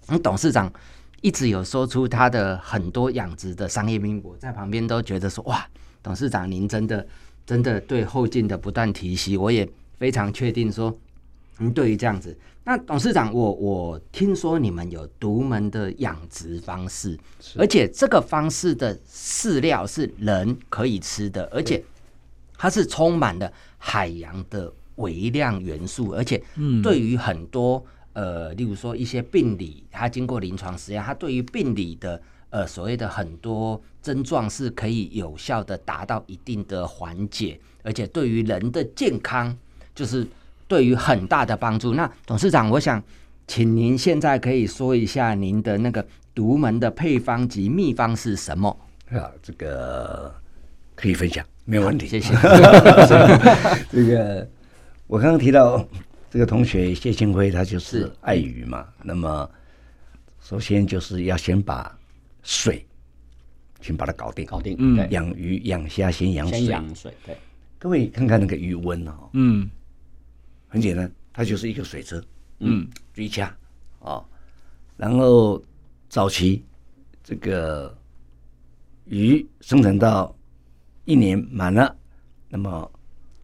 [0.09, 0.71] 嗯，董事长
[1.21, 5.67] 一直有说出他的很多养殖的商业秘密，我在旁边都觉得说，哇，
[6.03, 7.07] 董事长您真的
[7.47, 10.95] 真的对后进的不断提携，我也非常确定说，
[11.59, 12.37] 您对于这样子。
[12.63, 17.17] 那董事长，我我听说你们有独门的养殖方式，
[17.57, 21.83] 而且这个方式的饲料是人可以吃的，而且。
[22.59, 26.43] 它是充满了海洋的微量元素，而且
[26.81, 39.55] 对于很多呃，例如说一些病理，它经过临床实验，它对于病理的呃所谓的很多症状是可以有效的达到一定的缓解，而且对于人的健康
[39.93, 40.25] 就是
[40.67, 41.93] 对于很大的帮助。
[41.93, 43.01] 那董事长，我想
[43.47, 48.77] 请您现在可以说一下您的那个独门的配方及秘方是什么？
[49.11, 50.33] 啊，这个
[50.95, 51.45] 可以分享。
[51.63, 52.33] 没有问题，谢谢。
[53.91, 54.47] 这个
[55.07, 55.85] 我刚刚提到
[56.29, 58.85] 这个同学谢庆辉，他就是爱鱼嘛。
[59.03, 59.49] 那么
[60.41, 61.97] 首先就是要先把
[62.43, 62.85] 水，
[63.81, 64.75] 先把它搞定，搞定。
[64.79, 67.13] 嗯，养鱼养虾先养水，先养水。
[67.25, 67.37] 对，
[67.77, 69.69] 各位看看那个鱼温哦，嗯，
[70.67, 72.23] 很简单，它就是一个水车，
[72.59, 73.55] 嗯，追加
[73.99, 74.23] 啊。
[74.95, 75.61] 然后
[76.09, 76.63] 早期
[77.23, 77.95] 这个
[79.05, 80.33] 鱼生产到。
[81.09, 81.95] 一年满了，
[82.49, 82.91] 那么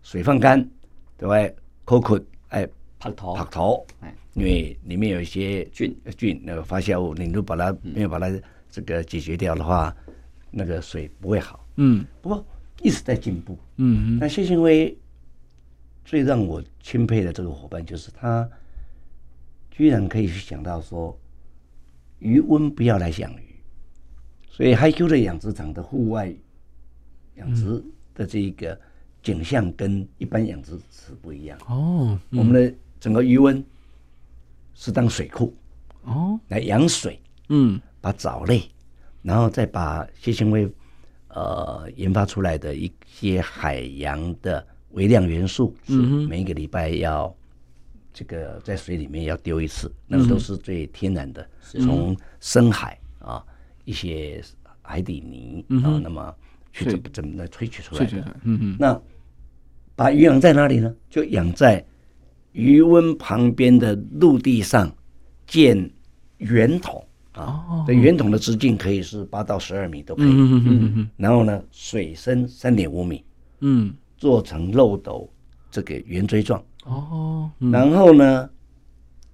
[0.01, 0.69] 水放干，
[1.17, 1.55] 对吧？
[1.85, 2.67] 扣捆，哎，
[2.99, 8.29] 泡头，泡头，哎，因为里面有一些菌，菌那个发酵物，你如果把它没有把它
[8.69, 9.95] 这个解决掉的话，
[10.51, 11.65] 那个水不会好。
[11.77, 12.45] 嗯，不过
[12.81, 13.57] 一直在进步。
[13.77, 14.93] 嗯，那谢兴辉
[16.05, 18.49] 最让我钦佩的这个伙伴，就是他
[19.71, 21.17] 居然可以去想到说，
[22.19, 23.55] 鱼塭不要来养鱼，
[24.49, 26.33] 所以 HiQ 的养殖场的户外。
[27.37, 28.79] 养殖的这一个
[29.23, 32.15] 景象跟一般养殖是不一样哦。
[32.29, 33.65] 我们的整个鱼温
[34.75, 35.51] 是当水库
[36.03, 38.69] 哦，来养水，嗯，把藻类，
[39.23, 40.71] 然后再把谢纤维
[41.29, 47.35] 呃研发出来的一些海洋的微量元素，是每一个礼拜要
[48.11, 53.43] 这个在水里面要丢一次，那个都是最天然的，从深海啊
[53.85, 54.41] 一些
[54.81, 56.33] 海底泥啊，那么。
[56.75, 58.35] 去怎么怎么来萃取出来的？
[58.41, 58.75] 嗯嗯。
[58.79, 58.99] 那
[59.95, 60.91] 把鱼养在哪里呢？
[61.07, 61.85] 就养在
[62.51, 64.91] 鱼温旁边的陆地上，
[65.45, 65.87] 建
[66.39, 67.85] 圆筒啊。
[67.85, 70.29] 这圆筒的直径可以是八到十二米都可以。
[70.29, 71.09] 嗯嗯嗯。
[71.15, 73.23] 然后呢，水深三点五米。
[73.59, 73.93] 嗯。
[74.23, 75.29] 做成漏斗
[75.69, 76.63] 这个圆锥状。
[76.85, 77.51] 哦。
[77.59, 78.49] 然后呢，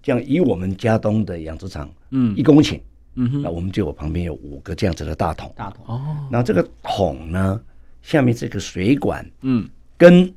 [0.02, 2.80] 这样以我们家东的养殖场，嗯，一公顷。
[3.14, 6.02] 嗯哼，那我们就有旁边有五个这样子的大桶，大桶哦。
[6.32, 7.62] 然后这个桶呢，
[8.02, 10.34] 下面这个水管，嗯，跟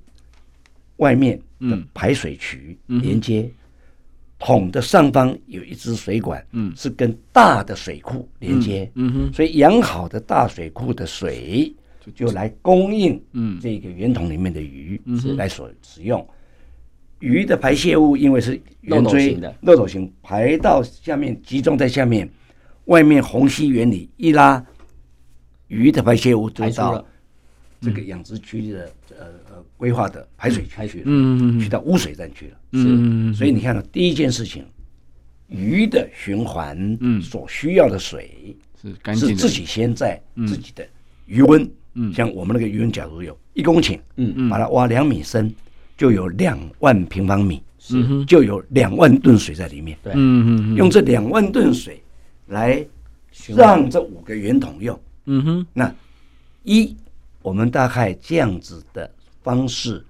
[0.96, 3.50] 外面的排水渠连接。
[4.38, 8.90] 桶的上方有一支水管，嗯，是跟大的水库连接。
[8.96, 11.72] 嗯哼，所以养好的大水库的水
[12.10, 16.26] 就来供应，嗯，这个圆筒里面的鱼是来所使用。
[17.20, 22.28] 鱼的排泄物因为是圆锥的漏斗形，排到下面集中在下面。
[22.86, 24.60] 外面虹吸原理一拉，
[25.68, 27.06] 鱼的排泄物就到
[27.80, 34.66] 这个养殖区的呃呃规划的排水区去了，嗯嗯去到污水站去了，是，所以你看到第一件事情，
[35.46, 40.84] 鱼的循环，嗯，所需要的水是干净，是自己先在自己的
[41.26, 44.32] 鱼塭，嗯，像我们那个鱼塭，假如有一公顷，嗯。
[44.36, 45.52] 嗯，把它挖两米深，
[45.96, 52.00] 就有两万平方米，是，就有两万吨水在里面，对，嗯嗯，用这两万吨水。
[52.48, 52.84] 来
[53.56, 55.94] 让这五个圆筒用，嗯哼，那
[56.64, 56.94] 一
[57.40, 59.10] 我们大概这样子的
[59.42, 60.04] 方式，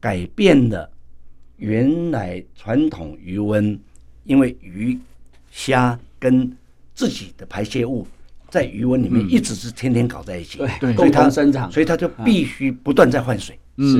[0.00, 0.90] 改变了
[1.56, 3.78] 原来传统鱼温，
[4.24, 4.98] 因为鱼
[5.50, 6.54] 虾跟
[6.94, 8.06] 自己的排泄物
[8.54, 13.98] 在鱼温里面一直是天天搞在一起，对，共同生长，所以它就必须不断在换水，是，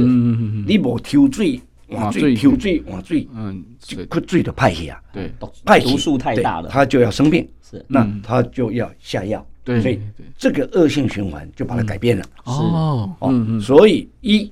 [0.64, 1.60] 你不抽水。
[1.88, 5.28] 换水，抽水，换水，嗯，就缺水的派系啊，对，
[5.64, 10.00] 派系毒素太大了，它就要生病，是，那它就要下药，对，所以
[10.38, 12.52] 这个恶性循环就把它改变了，是。
[12.52, 14.50] 哦，哦，所以一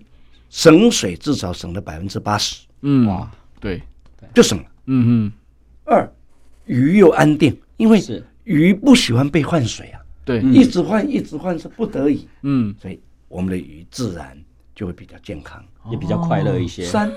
[0.51, 3.81] 省水至少省了百分之八十，嗯，哇，对，
[4.35, 4.65] 就省了。
[4.87, 5.33] 嗯嗯。
[5.85, 6.12] 二，
[6.67, 12.26] 鱼又安定，因为是鱼不喜欢被换水啊，对，一直换一直换是不得已。
[12.42, 14.37] 嗯，所以我们的鱼自然
[14.74, 16.85] 就会比较健康，也比较快乐一些。
[16.85, 17.11] 三，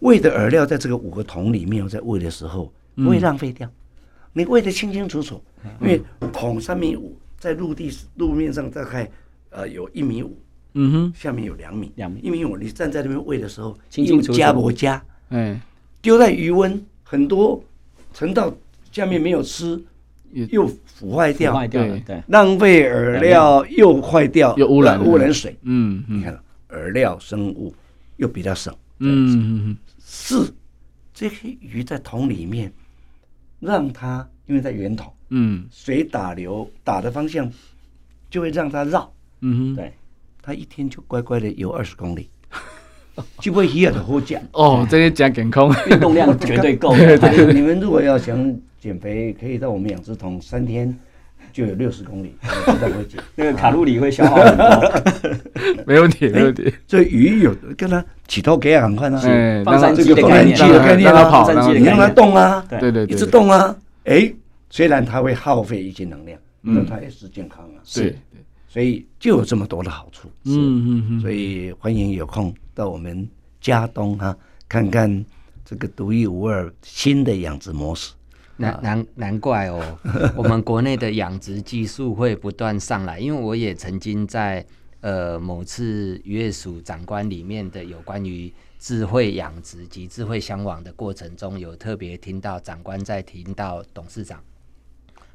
[0.00, 3.68] 喂的饵料在这个五个桶里面，在喂的时候不会浪费掉，
[4.32, 5.42] 你喂的清清楚楚，
[5.80, 6.00] 因为
[6.32, 9.10] 桶三米五，在陆地路面上大概
[9.50, 10.38] 呃有一米五，
[10.74, 12.20] 嗯哼，下面有两米，两米。
[12.22, 15.02] 一米五，你站在那边喂的时候，清清楚楚，加不加？
[15.30, 15.60] 嗯，
[16.00, 17.62] 丢在鱼温很多。
[18.14, 18.52] 沉到
[18.90, 19.80] 下面没有吃，
[20.32, 25.56] 又腐坏掉，坏掉了，对，浪费饵料又坏掉，又污染污染水。
[25.62, 26.38] 嗯，你看
[26.68, 27.74] 饵料生物
[28.16, 28.74] 又比较省。
[28.98, 30.54] 嗯，四，
[31.14, 32.72] 这些鱼在桶里面，
[33.60, 37.50] 让它因为在圆筒，嗯，水打流打的方向
[38.28, 39.12] 就会让它绕。
[39.40, 39.92] 嗯哼，对，
[40.42, 42.28] 它一天就乖乖的游二十公里。
[43.40, 46.94] 就不会一样的好讲哦，这些讲健康，运动量 绝对够。
[47.52, 50.94] 你们如果要想减肥，可以到我们养殖桶三天
[51.52, 53.20] 就有六十公里，知道会减。
[53.34, 56.72] 那个卡路里会消耗很多，没问题，没问题。
[56.86, 59.20] 这鱼有跟它起头给很快啊，
[59.64, 63.74] 放山鸡的概念，的概念让它跑，你让它动啊，对对，一直动啊。
[64.04, 64.32] 哎，
[64.70, 67.80] 虽然它会耗费一些能量，但它也是健康啊。
[67.82, 68.16] 是，
[68.68, 70.28] 所以就有这么多的好处。
[70.44, 72.54] 嗯嗯嗯，所以欢迎有空。
[72.78, 73.28] 到我们
[73.60, 74.38] 家东哈，
[74.68, 75.24] 看看
[75.64, 78.12] 这个独一无二新的养殖模式。
[78.56, 79.98] 难难难怪哦，
[80.38, 83.18] 我们国内的养殖技术会不断上来。
[83.18, 84.64] 因为我也曾经在
[85.00, 94.40] 呃某次渔业署长官里面的有关于智慧养殖及智慧相网的过程中，有特别听到长官在听到董事长，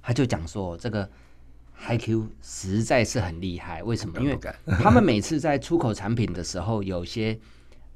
[0.01, 1.09] 他就讲说这个。
[1.79, 4.19] HiQ 实在是很厉害，为什么？
[4.21, 7.37] 因为他们每次在出口产品的时候，有些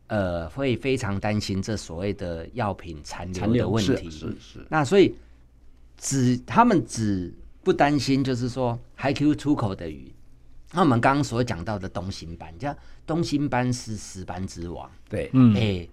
[0.07, 4.09] 呃会非常担心这所谓的药品残留的问题。
[4.09, 4.65] 是是。
[4.69, 5.15] 那所以
[5.97, 10.13] 只他们只不担心，就是说 HiQ 出口的鱼，
[10.73, 14.89] 那我们刚刚所讲到的东星斑，叫东星斑是石斑之王。
[15.09, 15.87] 对，嗯，哎，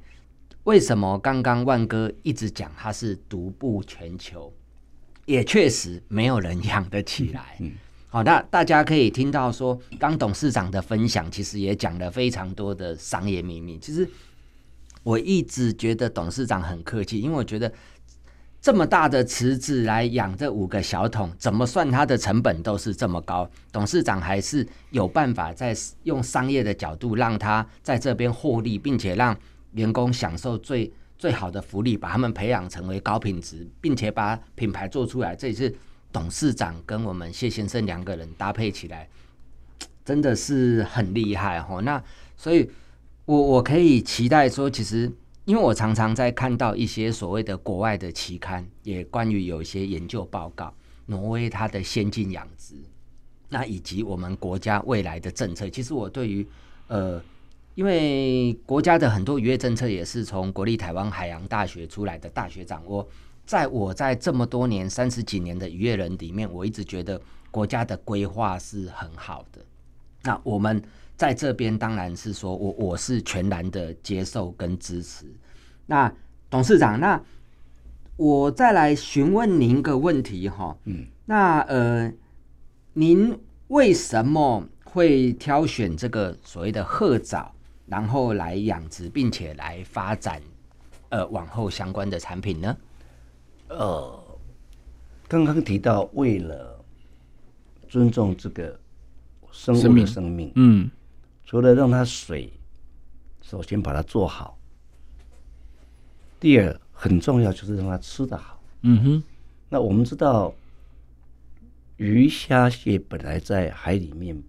[0.65, 4.53] 为什么刚刚万哥一直讲它是独步全球？
[5.27, 7.57] 也确实没有人养得起来。
[7.61, 7.73] 嗯，
[8.09, 13.79] 好，那大家可以听到说，刚董事长的分享，其实也讲了非常多的商业秘密。
[13.79, 14.09] 其实
[15.03, 17.73] 我一直觉得董事长很客气，因为我觉得
[18.61, 23.51] 这么大的池子来养这五个小桶，怎么算它的成本都是这么高。
[23.73, 29.37] 董事长还是有办法在用商业的角度，让他在这边获利，并且让
[29.73, 30.93] 员工享受最。
[31.17, 35.35] 最好的福利，把他们培养成为高品质，并且把品牌做出来。
[35.35, 35.75] 这也是
[36.13, 39.09] 董事长跟我们谢先生两个人搭配起来，
[40.05, 41.81] 真的是很厉害哦。
[41.83, 42.03] 那
[42.37, 42.69] 所以，
[43.25, 45.11] 我我可以期待说，其实
[45.45, 50.75] 因为我常常在看到一些所谓的国外的期刊，也关于有一些研究报告，
[51.07, 52.75] 挪威它的先进养殖，
[53.49, 56.47] 那以及我们国家未来的政策，其实我对于
[56.89, 57.23] 呃。
[57.75, 63.07] 因为国家的很多渔业政策也是从国立台湾海洋大学出来的大学掌握
[63.45, 69.61] 在我在这么多年三十几年的渔业人里面，我一直觉得国家的规划是很好的。
[70.23, 70.83] 那我们
[71.17, 75.27] 在这边当然是说我我是全然的接受跟支持。
[75.87, 76.11] 那
[76.49, 77.21] 董事长，那
[78.17, 82.13] 我再来询问您个问题哈，嗯，那呃，
[82.95, 87.54] 您为什么会挑选这个所谓的褐藻？
[87.87, 90.41] 然后来养殖，并且来发展，
[91.11, 92.77] 呃，往后相关的产品呢？
[93.69, 94.39] 呃，
[95.29, 96.83] 刚刚提到，为了
[97.89, 98.79] 尊重这个
[99.51, 100.91] 生物的生命，嗯，
[101.45, 102.51] 除了让它水，
[103.43, 104.59] 首先把它做好，
[106.41, 108.61] 第二很重要就是让它吃得好。
[108.83, 109.23] 嗯哼，
[109.69, 110.55] 那我们知道，
[111.97, 114.43] 鱼虾蟹本来在海里面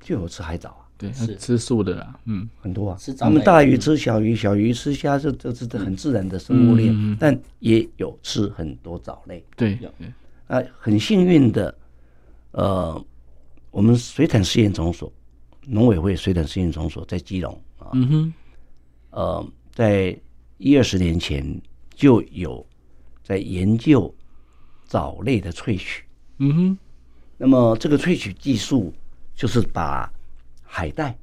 [0.00, 0.85] 就有吃海藻啊。
[0.98, 2.98] 对，是吃素的啦，嗯，很多啊。
[3.18, 6.92] 他们大鱼吃小鱼，小鱼吃虾，这这是很自然的生物链。
[6.96, 9.44] 嗯、但也有吃很多藻类。
[9.54, 9.90] 对，有。
[10.46, 11.76] 啊，很幸运的，
[12.52, 13.04] 呃，
[13.70, 15.12] 我们水产试验总所，
[15.66, 18.34] 农委会水产试验总所在基隆啊，嗯哼，
[19.10, 20.16] 呃，在
[20.56, 21.44] 一二十年前
[21.94, 22.64] 就有
[23.22, 24.14] 在研究
[24.84, 26.04] 藻类的萃取。
[26.38, 26.78] 嗯哼，
[27.36, 28.94] 那么这个萃取技术
[29.34, 30.10] 就是把
[30.76, 31.16] 海带、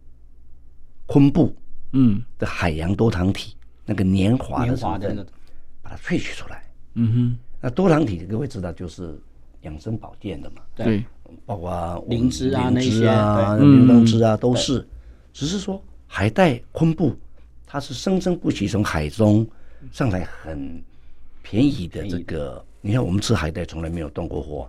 [1.05, 1.55] 昆布，
[1.91, 5.15] 嗯，的海洋多糖体，那个黏滑的成分，
[5.79, 6.63] 把它萃取出来。
[6.95, 9.15] 嗯哼，那多糖体各位知道就是
[9.61, 11.05] 养生保健的嘛，对，
[11.45, 14.83] 包括灵芝啊、那些啊、牛樟芝啊都是。
[15.33, 17.15] 只是说海带昆布，
[17.67, 19.47] 它是生生不息从海中
[19.91, 20.83] 上来，很
[21.43, 22.65] 便宜的这个。
[22.81, 24.67] 你看我们吃海带从来没有断过货，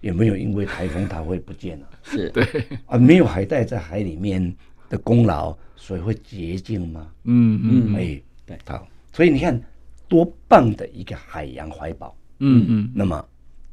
[0.00, 1.88] 有没有因为台风它会不见了？
[2.04, 2.44] 是对
[2.86, 4.54] 啊，没有海带在海里面
[4.88, 7.12] 的功劳，水会洁净吗？
[7.24, 9.60] 嗯嗯哎，对，好，所以你看
[10.08, 12.16] 多棒的一个海洋怀宝。
[12.42, 13.22] 嗯嗯那么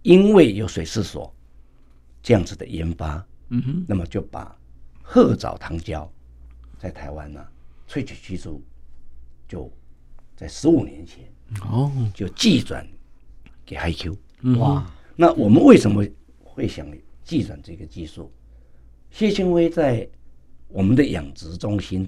[0.01, 1.33] 因为有水试所
[2.21, 4.53] 这样子的研发，嗯哼，那么就把
[5.01, 6.11] 褐藻糖胶
[6.77, 7.49] 在台湾呢、啊、
[7.87, 8.61] 萃取技术
[9.47, 9.71] 就
[10.35, 11.23] 在十五年前
[11.61, 12.85] 哦，就寄转
[13.65, 14.15] 给 HiQ。
[14.41, 14.85] 嗯哇，
[15.19, 16.05] 那我们为什么
[16.43, 16.87] 会想
[17.23, 18.31] 寄转这个技术？
[19.09, 20.07] 谢清辉在
[20.67, 22.07] 我们的养殖中心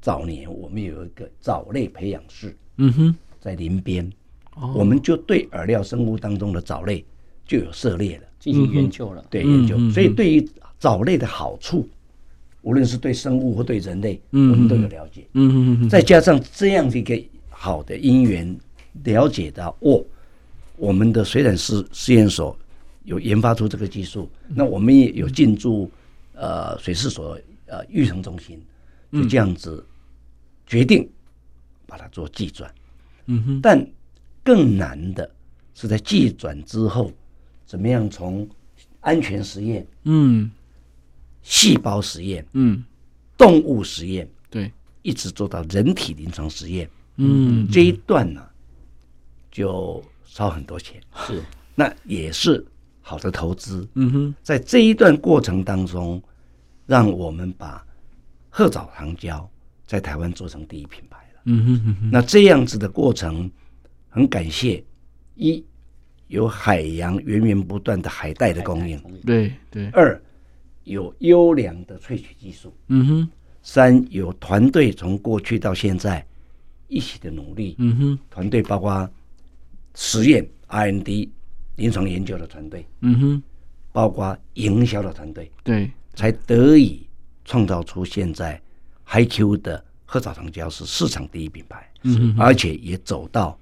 [0.00, 4.08] 早年，我们有一个藻类培养室，嗯哼，在林边，
[4.56, 7.02] 哦我们就对饵料生物当中的藻类
[7.46, 9.24] 就有涉猎了，进行研究了。
[9.30, 9.90] 对嗯研究嗯。
[9.90, 10.46] 所以对于
[10.78, 11.88] 藻类的好处，
[12.60, 15.26] 无论是对生物或对人类，我嗯们都有了解。
[15.32, 17.18] 嗯哼哼，再加上这样的一个
[17.48, 18.54] 好的因缘，
[19.04, 20.04] 了解到哦，
[20.78, 22.56] 我们的水产试试验所
[23.04, 25.90] 有研发出这个技术，那我们也有进驻
[26.34, 28.60] 呃水试所呃育成中心，
[29.12, 29.84] 就这样子
[30.66, 31.08] 决定
[31.86, 32.72] 把它做寄转。
[33.26, 33.86] 嗯哼，但
[34.42, 35.30] 更难的
[35.74, 37.12] 是在寄转之后，
[37.66, 38.48] 怎么样从
[39.00, 40.50] 安全实验、嗯
[41.42, 42.84] 细胞实验、嗯，
[43.36, 44.70] 动物实验，对，
[45.02, 46.90] 一直做到人体临床实验。
[47.16, 47.66] 嗯。
[47.70, 48.42] 这一段呢、
[49.50, 51.42] 就烧很多钱，是。
[51.74, 52.64] 那也是
[53.00, 53.88] 好的投资。
[53.94, 56.22] 嗯哼，在这一段过程当中，
[56.86, 57.84] 让我们把
[58.50, 59.48] 褐藻糖胶
[59.86, 61.40] 在台湾做成第一品牌了。
[61.44, 63.50] 嗯哼哼哼，那这样子的过程，
[64.08, 64.84] 很感谢
[65.34, 65.64] 一
[66.26, 70.20] 有海洋源源不断的海带的供应，对对，二
[70.84, 73.30] 有优良的萃取技术，嗯哼，
[73.62, 76.24] 三有团队从过去到现在
[76.88, 77.76] 一起的努力。
[77.78, 79.08] 嗯哼，团队包括
[80.00, 81.28] 实验 R&D、
[81.74, 83.42] 临床研究的团队，嗯哼，
[83.90, 87.04] 包括营销的团队，对，才得以
[87.44, 88.62] 创造出现在
[89.08, 93.58] HiQ 的褐藻糖胶是市场第一品牌，嗯而且也走到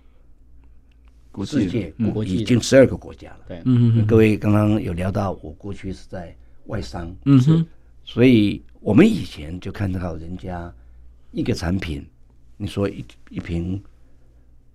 [1.33, 3.41] 国际世界嗯国已经十二个国家了。
[3.49, 7.67] 对，嗯哼，各位刚刚有聊到，我过去是在外商，嗯哼，
[8.05, 10.71] 所以我们以前就看到人家
[11.33, 12.07] 一个产品，
[12.59, 13.83] 你说一一瓶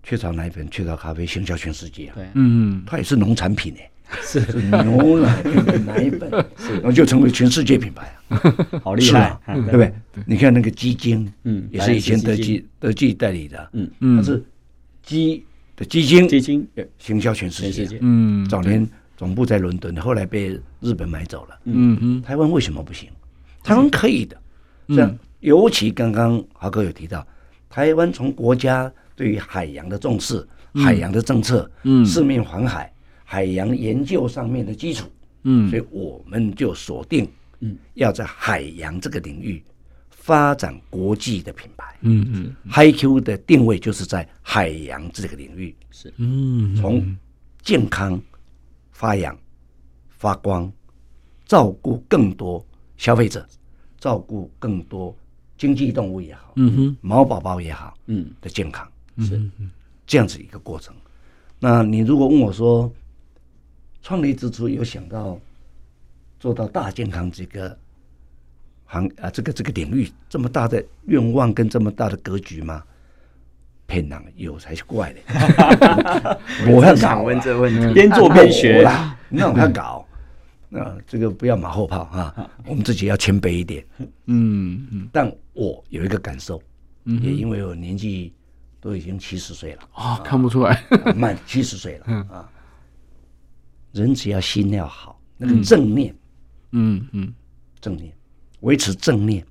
[0.03, 2.25] 雀巢奶粉、雀巢咖啡行销全世界啊，对。
[2.35, 3.89] 嗯它也是农产品哎，
[4.23, 4.39] 是。
[4.61, 5.43] 牛奶
[5.85, 6.29] 奶粉，
[6.81, 8.41] 然后就成为全世界品牌啊，
[8.83, 9.93] 好厉害，对不对？
[10.25, 13.89] 你看那个鸡精，嗯也是以前德基德基代理的，嗯。
[13.99, 14.43] 嗯，它是
[15.03, 15.43] 鸡
[15.75, 17.97] 的鸡精，基金行销全世界。
[18.01, 21.59] 嗯，早年总部在伦敦，后来被日本买走了。
[21.65, 21.97] 嗯。
[22.01, 23.07] 嗯，台湾为什么不行？
[23.63, 24.35] 台湾可以的，
[24.87, 24.95] 嗯。
[24.95, 27.25] 这样尤其刚刚豪哥有提到，
[27.69, 28.91] 台湾从国家
[29.21, 30.43] 对于海洋的重视、
[30.73, 32.03] 海洋的政策、嗯。
[32.03, 32.91] 四面环海、
[33.23, 35.07] 海洋研究上面的基础，
[35.43, 35.69] 嗯。
[35.69, 39.63] 所以我们就锁定，嗯，要在海洋这个领域
[40.09, 41.95] 发展国际的品牌。
[42.01, 46.11] 嗯嗯 HiQ 的定位就是在海洋这个领域，是。
[46.17, 47.15] 嗯，从
[47.61, 48.19] 健康、
[48.89, 49.37] 发扬、
[50.09, 50.73] 发光，
[51.45, 52.65] 照顾更多
[52.97, 53.47] 消费者，
[53.99, 55.15] 照顾更多
[55.59, 58.91] 经济动物也好，嗯哼，毛宝宝也好，嗯，的健康
[59.21, 59.41] 是。
[60.05, 60.93] 这样子一个过程。
[61.59, 62.91] 那你如果问我说，
[64.01, 65.39] 创立之初有想到
[66.39, 67.77] 做到大健康这个
[68.85, 72.83] 行啊，这个这个领域这么大的愿望跟这么大的格局吗？
[73.87, 75.19] 骗人有才是怪的，
[76.71, 78.81] 我要搞问这问题，边做边学。
[78.83, 80.07] 啦，那我要搞，
[80.69, 83.85] 那这个不要马后炮哈，我们自己要谦卑一点。
[84.27, 85.09] 嗯嗯。
[85.11, 86.61] 但我有一个感受，
[87.03, 88.33] 嗯也因为我年纪
[88.81, 90.73] 都已经七十岁了，啊，看不出来，
[91.05, 92.05] 啊满七十岁了。
[92.29, 92.49] 啊。
[93.93, 96.13] 人只要心要好，那个正念，
[96.71, 97.33] 嗯嗯。
[97.79, 98.13] 正念，
[98.61, 99.45] 维持正念，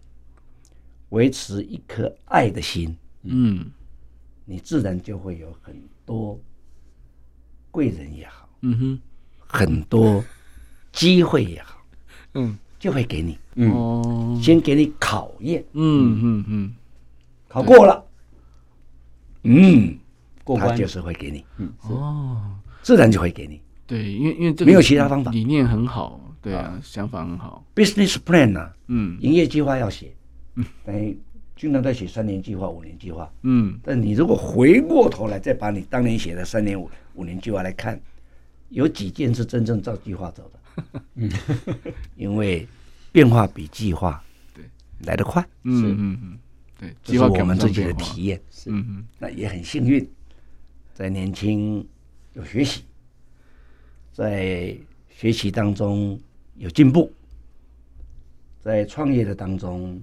[1.10, 3.70] 维持一颗爱的心，嗯。
[4.44, 6.38] 你自然就会有很多
[7.70, 9.00] 贵人也好，嗯哼，
[9.46, 10.24] 很多
[10.92, 11.80] 机会也好，
[12.34, 12.58] 嗯。
[12.80, 16.74] 就会给你，嗯，先给你考验，嗯嗯嗯，
[17.46, 18.02] 考过了，
[19.42, 19.96] 嗯，
[20.44, 20.68] 过关。
[20.68, 23.60] 他就是会给你，嗯哦，自然就会给你。
[23.86, 25.30] 对，因为因为这个没有其他方法。
[25.32, 29.18] 理念很好，对啊，想法很好，business plan 呢、啊，嗯。
[29.20, 30.12] 营业计划要写，
[30.54, 30.64] 嗯。
[30.84, 31.18] 等于
[31.56, 33.30] 经常在写三年计划、五年计划。
[33.42, 33.78] 嗯。
[33.82, 38.00] 但你如果回过头来再把你当年写的三年、五五年计划来看，
[38.68, 41.00] 有几件是真正照计划走的？
[41.16, 41.30] 嗯，
[42.16, 42.66] 因为
[43.10, 44.22] 变化比计划
[44.54, 44.64] 对。
[45.00, 46.38] 来得快，嗯嗯嗯，
[46.80, 48.40] 对，这是我们自己的体验。
[48.66, 50.08] 嗯嗯，那也很幸运，
[50.94, 51.86] 在年轻
[52.32, 52.84] 有学习，
[54.14, 54.74] 在
[55.10, 56.18] 学习当中
[56.56, 57.12] 有进步，
[58.60, 60.02] 在创业的当中，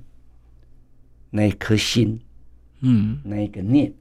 [1.31, 2.19] 那一颗心，
[2.81, 3.91] 嗯，那一个念，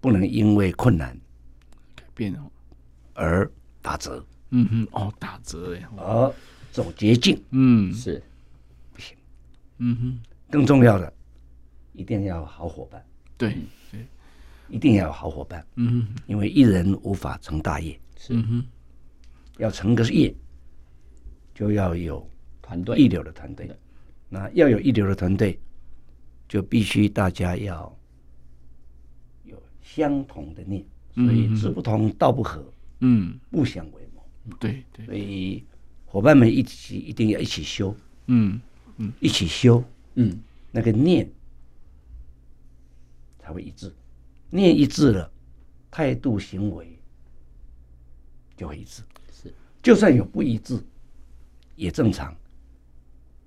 [0.00, 1.14] 不能因为困难
[1.94, 2.50] 改变哦，
[3.12, 3.50] 而
[3.82, 4.24] 打折。
[4.52, 6.34] 嗯哼，哦，打折呀，而
[6.72, 8.22] 走捷径，嗯，是。
[8.92, 9.14] 不行。
[9.78, 10.20] 嗯哼，
[10.50, 11.12] 更重要的，
[11.92, 13.04] 一定要有好伙伴。
[13.36, 13.56] 对。
[13.90, 14.06] 对，
[14.68, 15.64] 一定要有好伙伴。
[15.76, 17.98] 嗯哼，因为一人无法成大业，
[18.28, 18.66] 嗯哼，
[19.58, 20.34] 要成个业，
[21.54, 22.28] 就要有
[22.62, 23.70] 团队一流的团队。
[24.28, 25.58] 那要有一流的团队，
[26.48, 27.92] 就必须大家要
[29.42, 30.84] 有相同的念，
[31.16, 32.64] 所以志不同道不合，
[33.00, 34.22] 嗯，不相为谋。
[34.60, 35.64] 对对，所以
[36.06, 37.92] 伙伴们一起一定要一起修，
[38.26, 38.60] 嗯
[38.98, 39.82] 嗯，一起修，
[40.20, 40.38] 嗯，
[40.70, 41.28] 那个念
[43.38, 43.92] 才会一致，
[44.50, 45.30] 念一致了，
[45.90, 46.86] 态度行为
[48.56, 49.02] 就会一致。
[49.32, 49.52] 是，
[49.82, 50.78] 就算有不一致，
[51.74, 52.36] 也正常，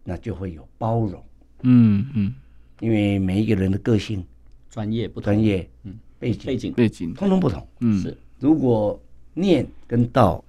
[0.03, 1.24] 那就会有包容。
[1.61, 2.34] 嗯嗯，
[2.80, 4.26] 因为每一个人的个性、
[4.69, 6.74] 专业不同，专业、嗯，背景、背景。
[6.74, 7.67] 背景，通通不同。
[7.82, 8.99] 嗯，是，如果
[9.34, 10.43] 念跟道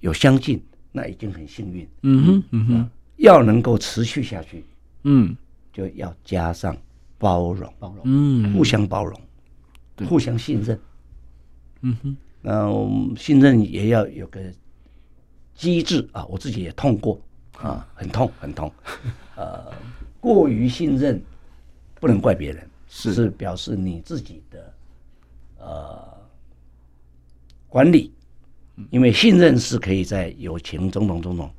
[0.00, 0.60] 有相近，
[0.92, 1.88] 那已经很幸运。
[2.02, 4.64] 嗯哼嗯哼，要能够持续下去，
[5.04, 5.34] 嗯，
[5.72, 6.76] 就要加上
[7.18, 9.20] 包容，包容，嗯，互相包容，
[10.08, 10.80] 互相信任。
[11.82, 14.40] 嗯哼，那我们信任也要有个
[15.54, 17.20] 机制啊，我自己也痛过。
[17.58, 18.72] 啊，很痛很痛。
[19.36, 19.70] 呃，
[20.18, 21.22] 过于信任
[22.00, 23.12] 不能怪别人，是。
[23.12, 24.74] 是表示你自己的
[25.58, 26.08] 呃
[27.68, 28.12] 管理，
[28.88, 31.50] 因为信任是可以在友情种种种种，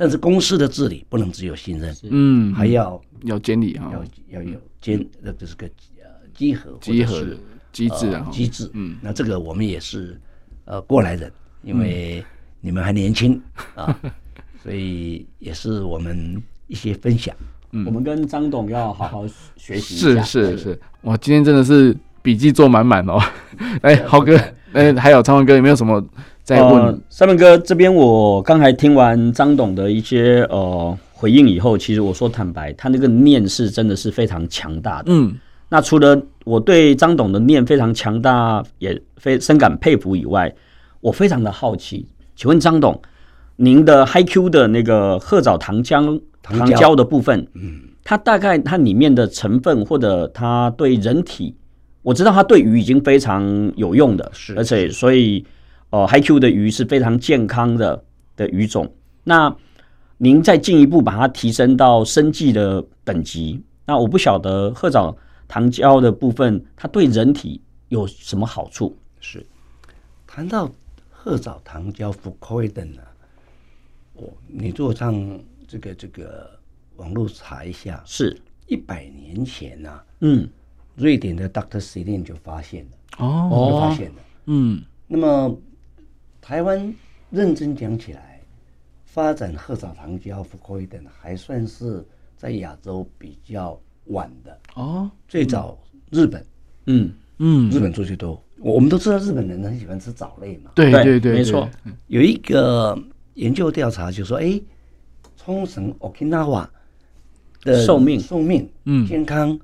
[0.00, 5.66] 但是公司的治理不能只有信任，嗯，还要要监理哈，要要有监，那这是个
[5.98, 7.38] 呃稽核集合或者是
[7.70, 8.70] 机制啊呃，机制。
[8.72, 10.18] 嗯，那这个我们也是
[10.64, 11.30] 呃过来人，
[11.62, 12.24] 因为
[12.62, 13.38] 你们还年轻
[13.74, 13.94] 啊，
[14.64, 17.36] 所以也是我们一些分享。
[17.84, 20.22] 我们跟张董要好好学习一是。
[20.22, 23.20] 是是，哇，今天真的是笔记做满满哦。
[23.82, 24.34] 哎，豪哥，
[24.72, 26.02] 哎，还有昌文哥，有没有什么
[26.50, 26.98] 再问呃？
[27.08, 35.12] 三文哥这边，我刚才听完张董的一些呃回应以后，其实我说坦白，他那个念是真的是非常强大的。
[35.12, 35.32] 嗯，
[35.68, 40.52] 那除了我对张董的念非常强大，也非深感佩服以外，
[41.00, 43.00] 我非常的好奇，请问张董，
[43.54, 51.54] 您的 HiQ 的那个褐藻糖浆糖胶的部分，嗯，它大概它里面的成分或者它对人体，
[52.02, 55.44] 我知道它对鱼已经非常有用的，是而且所以
[55.90, 58.04] 呃 HiQ 的鱼是非常健康的
[58.36, 58.92] 的鱼种。
[59.24, 59.54] 那
[60.18, 65.16] 您再进一步把它提升到生计的等级，那我不晓得褐藻
[65.48, 68.96] 糖胶的部分，它对人体有什么好处？
[69.20, 69.44] 是
[70.26, 70.70] 谈到
[71.10, 73.02] 褐藻糖胶 Fucoidan 呢，
[74.14, 76.50] 我你做上这个这个
[76.96, 80.48] 网络查一下，是，一百年前呢、啊，嗯，
[80.94, 84.16] 瑞典的 Doctor Celine 就发现了，哦，就发现了。
[84.46, 85.58] 嗯那么
[86.50, 86.92] 台湾
[87.30, 88.40] 认真讲起来，
[89.04, 92.04] 发展褐藻糖胶 Fucoidan 还算是
[92.36, 94.58] 在亚洲比较晚的。
[94.74, 95.78] 哦，最早
[96.10, 96.44] 日本，
[96.86, 98.30] 嗯，嗯，日本做最多。
[98.58, 100.72] 我我们都知道日本人很喜欢吃藻类嘛。
[100.74, 101.70] 对对对，没错，
[102.08, 103.00] 有一个
[103.34, 104.60] 研究调查就说，哎，
[105.36, 106.66] 冲绳 Okinawa
[107.62, 109.56] 的寿命寿命，嗯健康，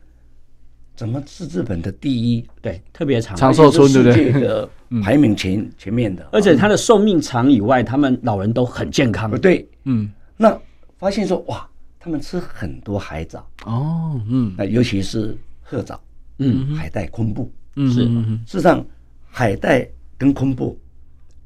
[0.97, 2.45] 怎么是日本的第一？
[2.63, 4.41] 对，特别长，长寿村对不对？
[4.41, 4.69] 的
[5.03, 9.31] 排名前前面的，而且它的寿命长以外，他们老人都很健康。
[9.31, 9.37] 不。
[9.37, 10.59] 对，嗯，那
[10.99, 11.69] 发现说哇，
[12.01, 14.55] 他们吃很多海藻，哦，嗯。
[14.57, 16.01] 那尤其是褐藻，
[16.39, 17.53] 嗯，海带、昆布。
[17.77, 18.07] 嗯，是。
[18.07, 18.85] 嗯事实上，
[19.29, 19.87] 海带
[20.17, 20.79] 跟昆布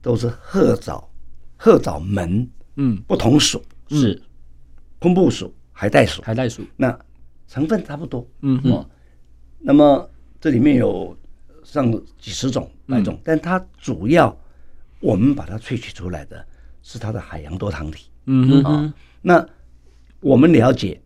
[0.00, 1.10] 都是褐藻，
[1.56, 2.96] 褐藻门嗯。
[3.08, 4.22] 不同属，是。
[5.00, 6.96] 昆布属、海带属，海带属，那
[7.48, 8.24] 成分差不多。
[8.42, 8.86] 嗯哦，
[9.60, 10.08] 那么
[10.40, 11.16] 这里面有
[11.62, 14.36] 上几十种、百种，但它主要
[15.00, 16.44] 我们把它萃取出来的
[16.82, 18.08] 是它的海洋多糖体。
[18.26, 19.46] 嗯啊，那
[20.20, 21.00] 我们了解，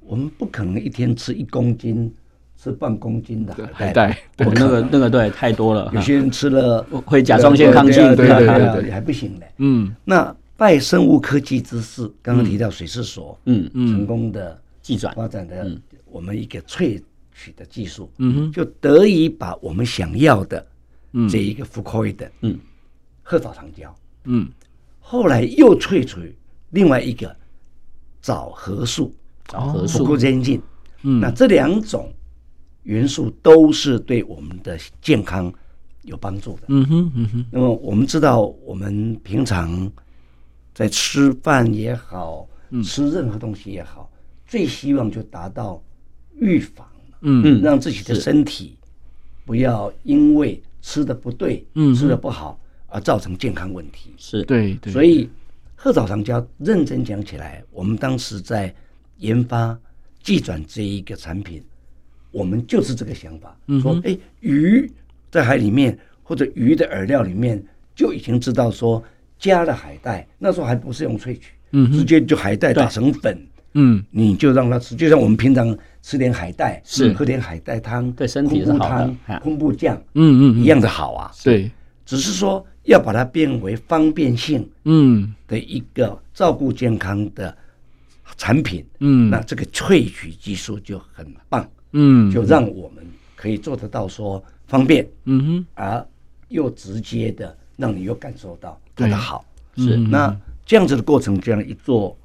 [0.00, 2.12] 我们不可能一天吃一公斤、
[2.56, 5.90] 吃半公斤的海海带，那个那个对，太多了。
[5.94, 9.52] 有些人吃了会甲状腺亢进对对对还不行嘞。
[9.58, 9.94] 嗯。
[10.04, 15.14] 那拜生物科技之赐，刚刚提到水试所，嗯成功的技转。
[15.14, 15.76] 发展的
[16.06, 17.00] 我们一个萃
[17.42, 20.64] 取的技术，嗯哼，就得以把我们想要的
[21.12, 21.28] 嗯。
[21.28, 22.56] 这一个 Fucoidan，嗯，
[23.22, 23.92] 褐藻糖胶，
[24.24, 24.48] 嗯。
[25.00, 26.36] 后来又萃取
[26.70, 27.34] 另外一个
[28.20, 29.12] 藻核素，
[29.42, 30.62] 不找合数够接近。
[31.02, 31.18] 嗯。
[31.20, 32.12] 那这两种
[32.84, 35.52] 元素都是对我们的健康
[36.02, 36.62] 有帮助的。
[36.68, 37.46] 嗯哼嗯哼。
[37.50, 39.90] 那么我们知道，我们平常
[40.72, 42.80] 在吃饭也好，嗯。
[42.82, 44.08] 吃任何东西也好，
[44.46, 45.82] 最希望就达到
[46.38, 46.86] 预防，
[47.22, 47.62] 嗯。
[47.62, 48.76] 让自己的身体
[49.44, 51.94] 不要因为吃的不对，嗯。
[51.94, 54.12] 吃的不好而造成健康问题。
[54.18, 54.42] 是。
[54.44, 55.28] 对对，所以
[55.74, 58.72] 褐藻糖胶认真讲起来，我们当时在
[59.18, 59.76] 研发
[60.22, 61.62] 寄转这一个产品，
[62.30, 64.88] 我们就是这个想法，嗯说哎，鱼
[65.30, 67.60] 在海里面或者鱼的饵料里面
[67.96, 69.02] 就已经知道说
[69.38, 73.44] 加了海带，那时候还不是用萃取，嗯直接就海带打成粉，
[73.74, 74.04] 嗯。
[74.10, 77.12] 你就让它吃，就像我们平常吃点海带，是。
[77.12, 79.06] 喝点海带汤，对身体是好的。
[79.06, 81.70] 昆布汤昆布酱嗯嗯一样的好啊，对。
[82.04, 84.68] 只是说要把它变为方便性。
[84.84, 85.32] 嗯。
[85.46, 87.56] 的一个照顾健康的
[88.36, 89.30] 产品，嗯。
[89.30, 92.30] 那这个萃取技术就很棒，嗯。
[92.30, 95.66] 就让我们可以做得到说方便，嗯哼。
[95.74, 96.06] 而
[96.48, 99.44] 又直接的让你又感受到它的好。
[99.76, 99.96] 是。
[99.96, 100.36] 嗯那
[100.66, 102.16] 这样子的过程，这样一做，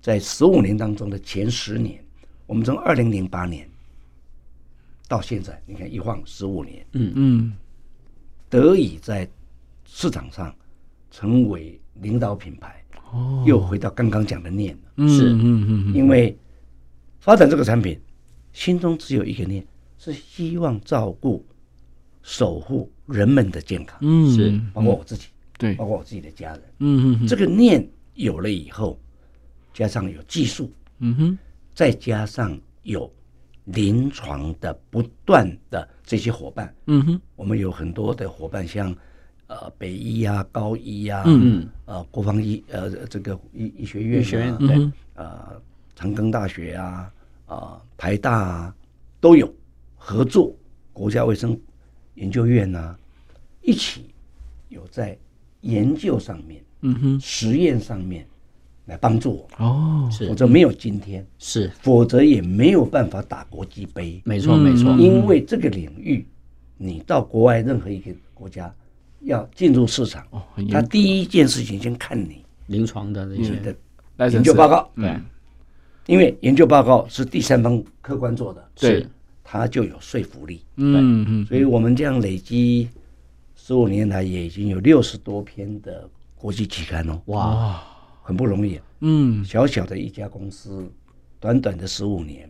[0.00, 2.02] 在十五年当中的前十年，
[2.46, 3.68] 我们从二零零八年
[5.08, 7.12] 到现在，你看一晃十五年，嗯。
[7.14, 7.52] 嗯
[8.48, 9.26] 得以在
[9.86, 10.54] 市场上
[11.10, 13.42] 成为领导品牌，哦。
[13.46, 14.92] 又回到刚刚讲的念了。
[14.96, 15.32] 嗯是。
[15.32, 16.36] 嗯嗯嗯因为
[17.18, 17.98] 发展这个产品，
[18.52, 19.64] 心中只有一个念，
[19.96, 21.42] 是希望照顾、
[22.22, 24.30] 守护人们的健康，嗯。
[24.34, 24.60] 是。
[24.74, 25.74] 包括我自己，对。
[25.76, 26.62] 包括我自己的家人。
[26.80, 27.26] 嗯嗯。
[27.26, 29.00] 这个念有了以后，
[29.72, 31.38] 加上有技术，嗯哼
[31.74, 33.10] 再加上有
[33.64, 37.20] 临床的不断的这些伙伴，嗯哼。
[37.36, 38.94] 我们有很多的伙伴，像
[39.46, 41.68] 呃北医啊、高医啊，嗯。
[41.86, 45.62] 呃国防医呃这个医医学院、啊、医学院对呃
[45.94, 47.12] 长庚大学啊、
[47.46, 48.74] 啊、台大啊
[49.20, 49.52] 都有
[49.96, 50.54] 合作，
[50.92, 51.58] 国家卫生
[52.14, 52.98] 研究院啊
[53.62, 54.10] 一起
[54.68, 55.16] 有在
[55.60, 57.20] 研究上面、嗯哼。
[57.20, 58.26] 实验上面
[58.92, 59.48] 来帮助我。
[59.58, 60.08] 们，哦。
[60.12, 60.28] 是。
[60.28, 61.70] 否则没有今天，是。
[61.80, 64.20] 否则也没有办法打国际杯。
[64.24, 64.60] 没错嗯。
[64.60, 66.24] 没错，因为这个领域，
[66.76, 68.72] 你到国外任何一个国家
[69.22, 73.54] 要进入市场，哦他第一件事情先看你临床的那些
[74.16, 75.10] 的研究报告，对。
[76.06, 79.06] 因为研究报告是第三方客观做的，对。
[79.44, 80.62] 它就有说服力。
[80.76, 81.46] 嗯嗯。
[81.46, 82.88] 所以我们这样累积
[83.56, 87.82] 十五年来，也已经有六十多篇的国际期刊哦，哇
[88.22, 88.76] 很不容易。
[88.76, 88.84] 啊。
[89.00, 89.44] 嗯。
[89.44, 90.90] 小小的一家公司，
[91.38, 92.48] 短短的十五年，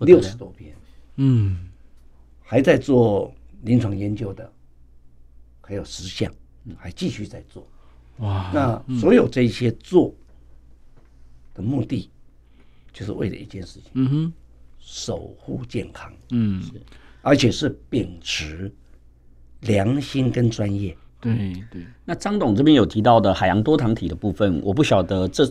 [0.00, 0.74] 六十多篇，
[1.16, 1.68] 嗯。
[2.42, 3.32] 还在做
[3.62, 4.52] 临床研究的，
[5.60, 6.32] 还有十项，
[6.76, 7.66] 还继续在做。
[8.18, 10.14] 哇那所有这些做
[11.54, 12.10] 的目的，
[12.92, 14.32] 就是为了一件事情：嗯哼。
[14.78, 16.62] 守护健康，嗯。
[17.22, 18.72] 而且是秉持
[19.62, 20.96] 良心跟专业。
[21.20, 21.84] 对对。
[22.04, 25.50] 那张董这边有提到的海洋多糖体的部分，我不晓得这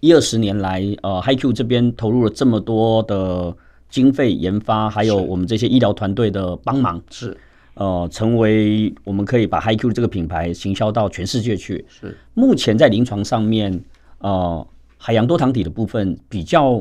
[0.00, 3.56] 一二十年来，呃，HiQ 这边投入了这么多的
[3.88, 7.36] 经费研发，还有我们这些医疗团队的帮忙，是。
[7.74, 11.84] 呃，成为我们可以把 HiQ 这个品牌行销到全世界去。
[11.88, 13.82] 是，目前在临床上面，
[14.18, 14.64] 呃，
[14.96, 16.80] 海洋多糖体的部分比较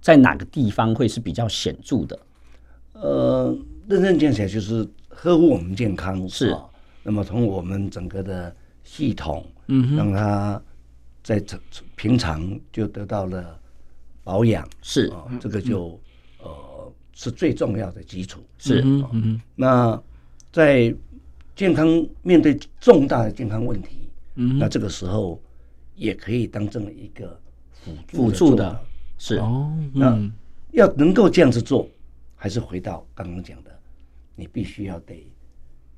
[0.00, 2.18] 在哪个地方会是比较显著的？
[2.94, 3.56] 呃，
[3.86, 6.48] 认真讲起来就是呵护我们健康是。
[6.48, 6.64] 啊
[7.04, 10.60] 那么从我们整个的系统，嗯让它
[11.22, 11.56] 在这
[11.94, 13.60] 平常就得到了
[14.24, 15.06] 保养，是。
[15.08, 16.00] 啊，这个就
[16.38, 18.42] 呃是最重要的基础。
[18.58, 18.82] 是。
[19.12, 20.02] 嗯那
[20.50, 20.92] 在
[21.54, 21.86] 健康
[22.22, 25.40] 面对重大的健康问题，嗯那这个时候
[25.94, 27.38] 也可以当成一个
[27.70, 28.80] 辅辅助的助的，
[29.18, 29.36] 是。
[29.36, 30.32] 哦那嗯。
[30.72, 31.88] 要能够这样子做，
[32.34, 33.70] 还是回到刚刚讲的，
[34.34, 35.24] 你必须要得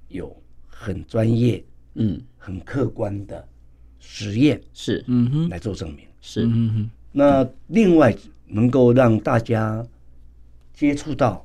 [0.08, 0.36] 有
[0.78, 1.64] 很专业、
[1.94, 2.20] 嗯。
[2.36, 3.46] 很客观的
[3.98, 5.02] 实验是。
[5.08, 5.48] 嗯哼。
[5.48, 6.06] 来做证明。
[6.20, 6.44] 是。
[6.44, 6.90] 嗯哼。
[7.10, 8.14] 那另外
[8.46, 9.84] 能够让大家
[10.72, 11.44] 接触到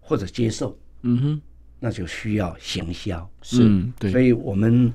[0.00, 1.42] 或者接受，嗯哼。
[1.78, 3.30] 那就需要行销。
[3.42, 3.62] 是。
[3.62, 4.10] 嗯对。
[4.10, 4.92] 所以我们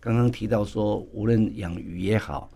[0.00, 2.50] 刚刚提到说，无论养鱼也好，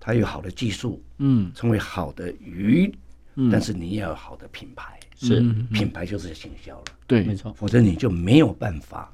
[0.00, 1.52] 它有好的技术，嗯。
[1.54, 2.92] 成为好的鱼，
[3.36, 3.50] 嗯。
[3.50, 5.38] 但是你也要有好的品牌，是。
[5.40, 7.22] 嗯品牌就是行销了，对。
[7.22, 9.12] 没错，否则你就没有办法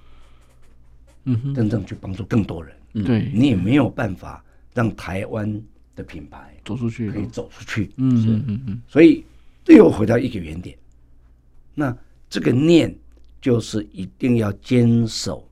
[1.45, 2.74] 嗯真正去帮助更多人，
[3.05, 3.31] 对。
[3.35, 5.61] 你也没有办法让台湾
[5.95, 7.11] 的品牌走出去。
[7.11, 7.91] 可以走出去。
[7.97, 8.83] 嗯嗯嗯嗯。
[8.89, 9.24] 所以
[9.64, 10.76] 这又回到一个原点，
[11.74, 11.97] 那
[12.31, 12.95] 这个念
[13.41, 15.49] 就是一定要坚守，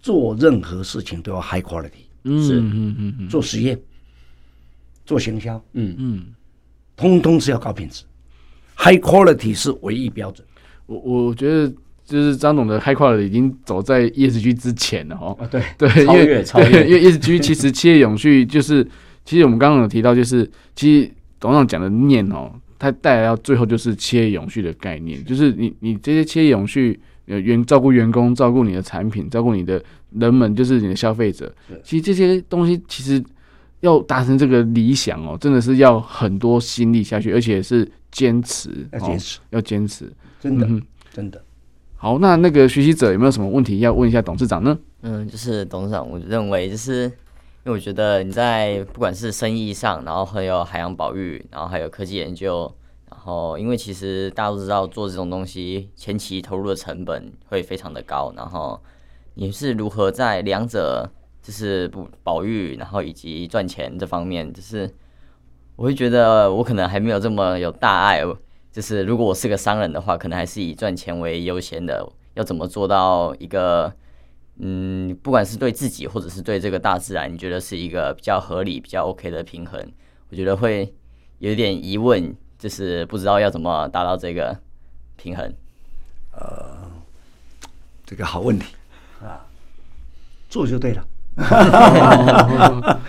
[0.00, 2.60] 做任何事情都要 high quality，嗯是。
[2.60, 3.28] 嗯嗯嗯。
[3.28, 3.80] 做实验，
[5.06, 5.94] 做行销，嗯。
[5.98, 6.26] 嗯。
[6.96, 8.04] 通通是要高品质
[8.76, 10.46] ，high quality 是唯一标准。
[10.86, 15.36] 我我觉得就是张总的 high quality 已经走在 ESG 之前了哦。
[15.40, 18.86] 啊，对对，超因为越超越对因为 ESG 其实企业永续就是，
[19.24, 31.52] 其实我们刚刚有提到，就是其实董事长讲的念哦，它带来到最后就是企业永续的概念，就是你你这些企业永续，呃，员照顾员工，照顾你的产品，照顾你的人们，就是你的消费者。
[31.82, 33.22] 其实这些东西其实
[33.80, 41.42] 要达成这个理想哦，真的是要很多心力下去，而且是坚持，要坚持，要坚持，真的嗯真的。
[42.04, 44.78] 好，那那个学习者有没有什么问题要问一下董事长呢？
[45.00, 47.10] 嗯，就是董事长，我认为就是因
[47.64, 52.70] 为我觉得你在不管是生意上，然后还有海洋保育，然后还有科技研究，
[53.10, 58.78] 然后因为其实大家都知道做这种东西前期投入的成本会非常的高，然后
[59.32, 64.94] 你是如何在两者就是不保育，然后以及赚钱这方面，就是
[65.74, 68.22] 我会觉得我可能还没有这么有大爱。
[68.74, 72.04] 就是如果我是个商人的话，可能还是以赚钱为优先的。
[72.34, 73.94] 要怎么做到一个，
[74.58, 79.80] 嗯，不管是对自己或者是对这个大自然，你觉得是一个比较合理、比较 OK 的平衡？
[80.28, 80.92] 我觉得会
[81.38, 84.58] 有一点疑问，就是不知道要怎么达到这个
[85.14, 85.54] 平衡。
[86.32, 86.90] 呃，
[88.04, 88.74] 这个好问题
[89.22, 89.46] 啊，
[90.50, 91.06] 做就对了。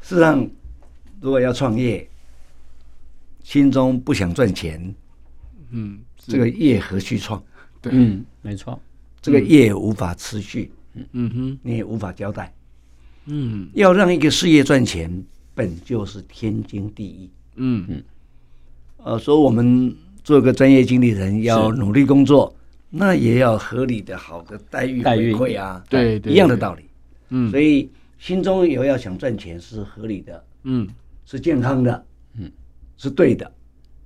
[0.00, 0.48] 事实上，
[1.20, 2.08] 如果要创业，
[3.44, 4.92] 心中不想赚钱，
[5.70, 7.40] 嗯，这个业何去创？
[7.80, 8.80] 对，嗯，没错，
[9.20, 10.72] 这个业无法持续，
[11.12, 12.52] 嗯哼，你也无法交代。
[13.26, 13.68] 嗯。
[13.74, 15.22] 要让一个事业赚钱，
[15.54, 17.30] 本就是天经地义。
[17.56, 17.84] 嗯。
[17.86, 18.02] 嗯，
[19.04, 22.56] 呃，说我们做个专业经理人要努力工作，
[22.88, 25.34] 那也要合理的好的待遇待遇。
[25.34, 26.84] 回馈啊，对对，一样的道理。
[27.28, 30.88] 嗯，所以心中有要想赚钱是合理的，嗯。
[31.26, 32.04] 是健康的，嗯，
[32.96, 33.52] 是对的。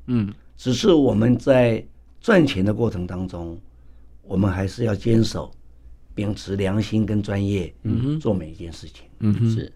[0.06, 1.86] 嗯只是我们在
[2.20, 3.56] 赚钱的过程当中，
[4.22, 5.50] 我们还是要坚守
[6.14, 9.04] 秉持良心跟专业，嗯，做每一件事情。
[9.20, 9.72] 嗯哼，是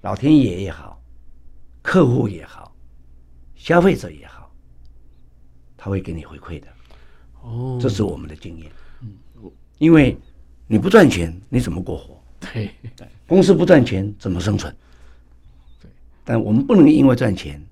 [0.00, 0.98] 老天爷也好，
[1.82, 2.74] 客户也好，
[3.54, 4.50] 消费者也好，
[5.76, 6.66] 他会给你回馈的。
[7.42, 8.72] 哦，这是我们的经验。
[9.02, 9.12] 嗯，
[9.76, 10.16] 因为
[10.66, 12.18] 你不赚钱，你怎么过活？
[12.52, 12.70] 对
[13.26, 14.74] 公司不赚钱，怎么生存？
[15.82, 15.90] 对，
[16.24, 17.62] 但我们不能因为赚钱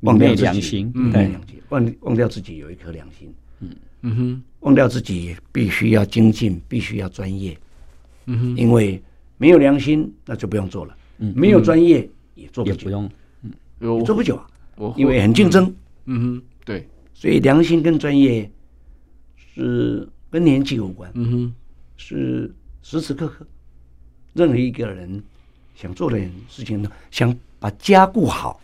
[0.00, 1.30] 忘掉自己良心嗯，对
[1.70, 3.32] 忘忘掉自己有一颗良心，
[4.02, 7.58] 嗯哼，忘掉自己必须要精进，必须要专业。
[8.26, 9.02] 嗯哼，因为
[9.36, 10.96] 没有良心，那就不用做了。
[11.18, 13.10] 嗯没有专业也做不久，也不用，
[13.80, 14.46] 嗯做不久啊，
[14.76, 15.74] 我因为很竞争。
[16.04, 18.48] 嗯哼，对，所以良心跟专业
[19.36, 21.54] 是跟年纪有关，嗯哼，
[21.96, 23.46] 是时时刻刻，
[24.32, 25.22] 任何一个人
[25.74, 26.18] 想做的
[26.48, 28.60] 事情呢，想把家顾好，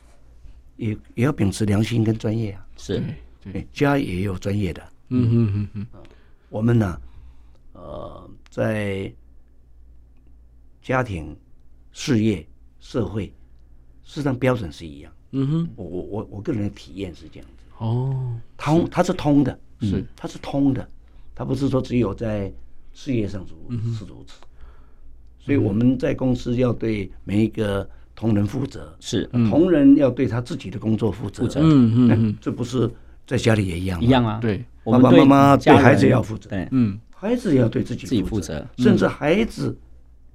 [0.76, 2.66] 也也要秉持良心跟专业啊。
[2.76, 3.02] 是
[3.40, 4.82] 对，家也有专业的。
[5.08, 6.08] 嗯哼哼哼，
[6.48, 7.00] 我们呢，
[7.72, 9.12] 呃，在
[10.80, 11.36] 家庭、
[11.92, 12.46] 事业、
[12.80, 13.26] 社会，
[14.02, 15.12] 事实上标准是一样。
[15.32, 17.64] 嗯哼，我我我我个人的体验是这样子。
[17.78, 20.88] 哦，通，它是通的，是它是通的，
[21.34, 22.52] 它不是说只有在
[22.92, 24.40] 事业上如是如此。
[25.38, 31.42] 所以我们在公司要对每一个同仁负责，是同仁要对他自己的工作负责。
[31.42, 31.60] 负责。
[31.60, 32.90] 嗯嗯嗯，这不是
[33.26, 34.06] 在家里也一样吗？
[34.06, 34.38] 一样啊。
[34.40, 36.48] 对，爸爸妈妈对孩子要负责。
[36.50, 36.98] 对，嗯。
[37.16, 39.74] 孩子也要对自己自己负责甚至孩子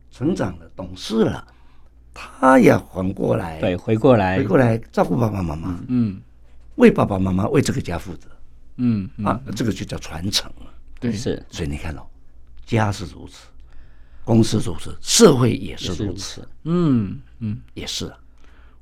[0.09, 1.47] 成长了、懂事了，
[2.15, 4.37] 他也缓过来，对，回过来。
[4.37, 6.19] 回过来照顾爸爸妈妈，嗯。
[6.75, 8.27] 为爸爸妈妈为这个家负责。
[8.77, 9.25] 嗯嗯。
[9.25, 10.65] 啊，这个就叫传承了。
[10.99, 11.45] 对，是。
[11.49, 12.01] 所以你看哦，
[12.65, 13.47] 家是如此，
[14.29, 18.05] 公司如此，社会也也是如此，嗯嗯，也是。
[18.05, 18.17] 啊。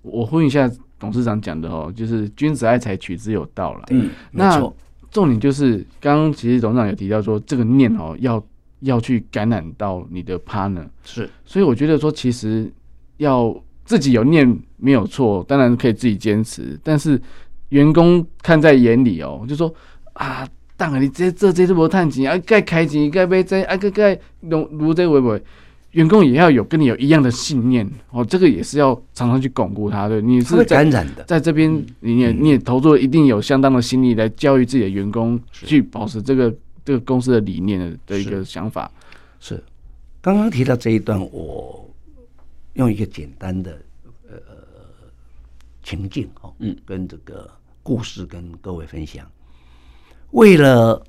[0.02, 0.70] 我呼应一下
[1.00, 3.86] 董事长讲的哦，就是君子爱财，取之有道了。
[3.92, 4.76] 嗯，没那错，
[5.10, 8.44] 重点就是刚刚其实董事长有提到说，这个念哦要
[8.82, 11.30] 要去感染到你的 partner，是。
[11.46, 12.70] 所以我觉得说其实
[13.18, 14.46] 要自己有念
[14.76, 17.22] 没有错，当然可以自己坚持，但是
[17.70, 19.74] 员工看在眼里哦，就说
[20.14, 25.44] 啊，当然你这这这都无赚钱啊，该开钱该买这啊，该该弄如这会不会？
[25.92, 30.22] 员工也要有跟你有一样的信念哦，这个也是要常常去巩固他的。
[30.44, 31.24] 是在感染的。
[31.24, 36.54] 在这边，你也你也投入一定有相当的心力来教育自己的员工，去保持这个
[36.86, 38.92] 这个公司的理念的的一个想法。
[39.40, 39.64] 是，
[40.22, 41.90] 刚刚提到这一段，我
[42.74, 43.82] 用一个简单的
[44.30, 44.38] 呃
[45.82, 47.50] 情境哦，嗯，跟这个
[47.82, 49.26] 故事跟各位分享。
[50.32, 51.02] 为了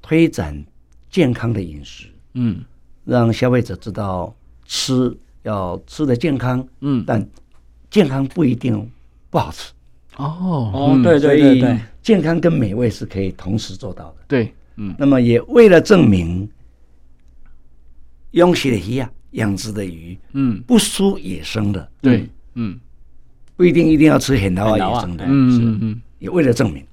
[0.00, 0.64] 推展
[1.10, 2.64] 健康的饮食，嗯。
[3.04, 4.32] 让消费者知道
[4.64, 5.12] 吃
[5.42, 7.28] 要吃的健康，嗯，但
[7.90, 8.88] 健康不一定
[9.28, 9.72] 不好吃。
[10.18, 10.70] 哦。
[10.72, 14.16] 哦，对对对对，健康跟美味是可以同时做到的。
[14.28, 14.94] 对，嗯。
[14.96, 16.48] 那么也为了证明
[18.30, 22.78] 养殖的鱼啊，养殖的鱼嗯，不输野生的，对，嗯。
[23.56, 25.00] 不一定一定要吃很老很老啊。
[25.00, 26.02] 野生的，嗯嗯。
[26.20, 26.86] 也为了证明，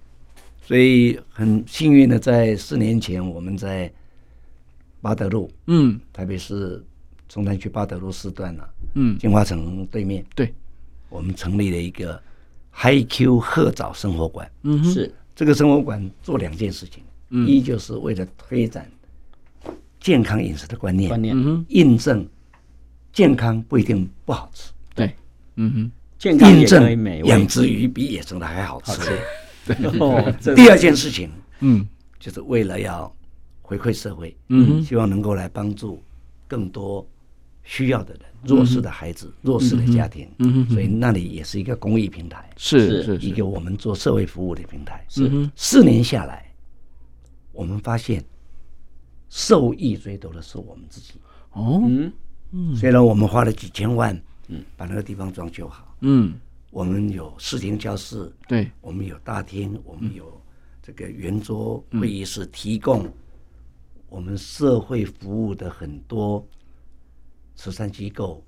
[0.70, 3.92] 所以很幸运的，在四年前我们在
[5.02, 6.00] 八德路，嗯。
[6.14, 6.80] 台北市
[7.28, 9.18] 中山区八德路四段啊，嗯。
[9.18, 10.54] 金华城对面，对，
[11.10, 12.22] 我们成立了一个
[12.76, 14.48] HiQ 鹤藻生活馆。
[14.62, 15.12] 嗯哼，是。
[15.36, 17.48] 这个生活馆做两件事情，嗯。
[17.48, 18.88] 一就是为了推展
[20.00, 21.36] 健康饮食的观念，观念。
[21.36, 22.24] 嗯哼，印证
[23.12, 25.16] 健康不一定不好吃，对，
[25.56, 27.30] 嗯哼，健康也可印证以美味。
[27.30, 29.02] 养殖鱼比野生的还好吃。
[30.00, 31.88] 哦，这第二件事情嗯。
[32.20, 33.10] 就是为了要
[33.62, 34.84] 回馈社会，嗯。
[34.84, 36.04] 希望能够来帮助
[36.48, 37.08] 更多
[37.64, 43.20] 需要的人、弱势的孩子、弱势的家庭，嗯所以那里也是一个公益平台，是是。
[43.20, 45.06] 是，一个我们做社会服务的平台。
[45.08, 46.52] 是，四年下来，
[47.54, 48.22] 我们发现
[49.30, 51.14] 受益最多的是我们自己。
[51.54, 51.82] 哦，
[52.52, 52.76] 嗯。
[52.76, 54.14] 虽然我们花了几千万，
[54.50, 54.62] 嗯。
[54.76, 56.34] 把那个地方装修好，嗯，
[56.72, 60.40] 我们有视听教室，对，我们有大厅，我们有
[60.82, 63.12] 这个圆桌会议室，提供
[64.08, 66.46] 我们社会服务的很多
[67.56, 68.44] 慈善机构、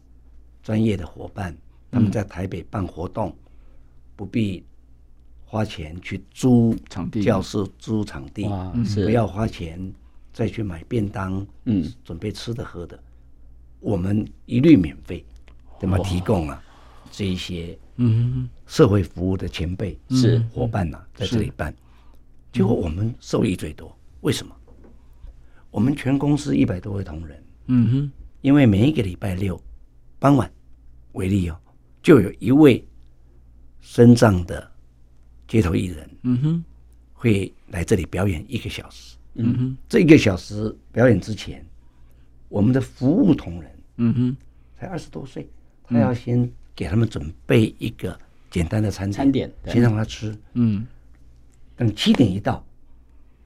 [0.62, 1.56] 专业的伙伴，
[1.90, 3.36] 他们在台北办活动，
[4.16, 4.64] 不必
[5.44, 7.24] 花钱去租场地。
[7.24, 8.48] 教室、租场地，
[9.04, 9.92] 不要花钱
[10.32, 12.98] 再去买便当，嗯，准备吃的喝的，
[13.80, 15.26] 我们一律免费，
[15.80, 15.98] 对吗？
[16.00, 16.64] 提供啊
[17.12, 21.76] 这一些嗯社会服务的前辈是伙伴呐、在这里办，
[22.52, 23.96] 结果我们受益最多。
[24.22, 24.56] 为什么？
[25.70, 29.62] 我们全公司一百多位同仁，嗯哼，因为每一个礼拜六
[30.20, 30.52] 傍晚
[31.14, 31.58] 为例哦，
[32.02, 32.86] 就有一位
[33.80, 34.70] 身障的
[35.48, 36.64] 街头艺人嗯哼，
[37.14, 39.16] 会来这里表演一个小时。
[39.36, 41.66] 嗯哼，这一个小时表演之前，
[42.50, 44.38] 我们的服务同仁嗯哼，
[44.78, 45.50] 才二十多岁，
[45.86, 48.18] 他要先给他们准备一个
[48.50, 50.36] 简单的餐点，餐点先让他吃。
[50.54, 50.86] 嗯。
[51.76, 52.64] 等七点一到，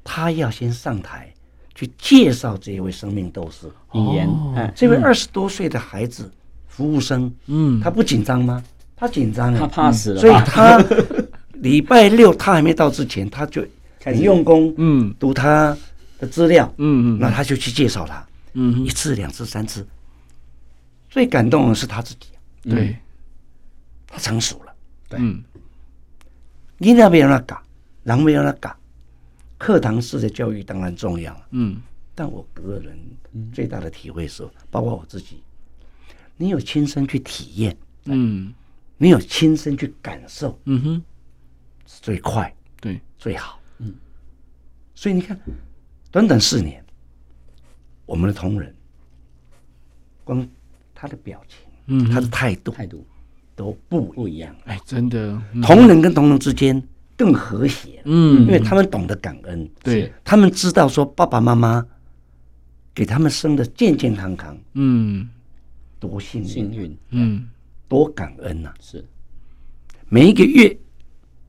[0.03, 1.33] 他要先上台
[1.73, 3.67] 去介绍这一位生命斗士。
[3.93, 6.29] 语言哦，哎，这位二十多岁的孩子，
[6.67, 8.63] 服务生，嗯，他不紧张吗？
[8.95, 10.77] 他紧张啊，他怕死了吧，所以他
[11.61, 13.65] 礼拜六他还没到之前，他就
[14.03, 15.13] 很用功，嗯。
[15.17, 15.77] 读他
[16.19, 19.85] 的资料，嗯嗯，那他就去介绍他，嗯一次、两次、三次。
[21.09, 22.27] 最感动的是他自己，
[22.63, 22.97] 对，
[24.15, 24.75] 他成熟了。
[25.11, 25.43] 嗯。
[26.77, 27.61] 你那边让他搞，
[28.03, 28.75] 人没有让他搞。
[29.57, 31.81] 课堂式的教育当然重要，嗯。
[32.15, 32.97] 但我个人
[33.51, 35.43] 最大的体会是，包括我自己，
[36.37, 38.53] 你有亲身去体验，嗯。
[38.97, 41.03] 你有亲身去感受，嗯哼，
[41.85, 43.59] 是最快、对，最好。
[43.79, 43.93] 嗯，
[44.93, 45.37] 所以你看，
[46.09, 46.81] 短短四年，
[48.05, 48.73] 我们的同仁，
[50.23, 50.47] 光
[50.93, 53.05] 他的表情、嗯他的态度态度
[53.55, 55.61] 都不不一样，哎，真的，嗯。
[55.61, 56.81] 同仁跟同仁之间
[57.15, 58.41] 更和谐，嗯。
[58.41, 61.85] 因为他们懂得感恩，对，他们知道说爸爸妈妈
[62.93, 65.29] 给他们生的健健康康，嗯。
[65.99, 67.47] 多幸运，幸运嗯。
[67.87, 69.03] 多感恩呐、是。
[70.09, 70.77] 每一个月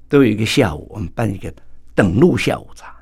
[0.09, 1.53] 都有一个下午，我们办一个
[1.95, 2.95] 等路下午茶，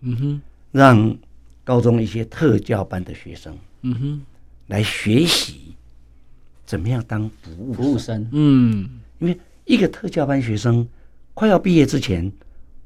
[0.00, 0.42] 嗯哼，
[0.72, 1.16] 让
[1.62, 4.20] 高中一些特教班的学生嗯哼，
[4.68, 5.67] 来学习
[6.68, 8.28] 怎么样当服务服务生。
[8.30, 9.00] 嗯。
[9.18, 10.86] 因为一个特教班学生
[11.32, 12.30] 快要毕业之前，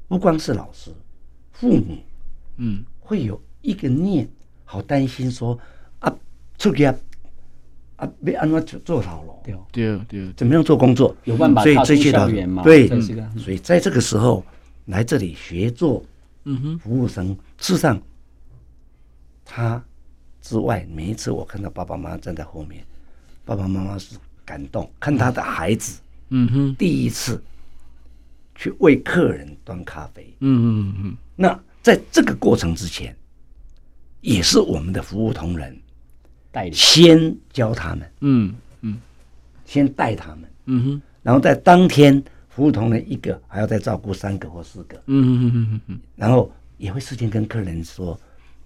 [0.07, 0.89] 不光是老师，
[1.51, 1.97] 父母
[2.55, 2.83] 嗯。
[3.05, 4.25] 会有一个念，
[4.63, 5.59] 好担心说
[5.99, 6.15] 啊，
[6.57, 6.95] 出去啊，
[7.97, 11.13] 啊，要安怎做做好了，对，对对，怎么样做工作？
[11.25, 12.63] 有办法所以这些的校园吗？
[12.63, 12.87] 对。
[13.37, 14.41] 所以在这个时候
[14.85, 16.01] 来这里学做
[16.45, 18.01] 嗯哼，服务生，事实上
[19.43, 19.83] 他
[20.41, 22.85] 之外，每一次我看到爸爸妈妈站在后面，
[23.45, 27.41] 爸爸妈妈是感动，看他的孩子嗯哼，第一次
[28.55, 30.35] 去为客人端咖啡。
[30.39, 33.15] 嗯嗯嗯那在这个过程之前，
[34.21, 35.77] 也是我们的服务同仁
[36.51, 38.99] 代理先教他们，嗯嗯。
[39.65, 48.11] 先带他们，嗯哼，然后在当天服务同仁一个还要再照顾三个或四个，嗯嗯嗯然后也会事先跟客人说，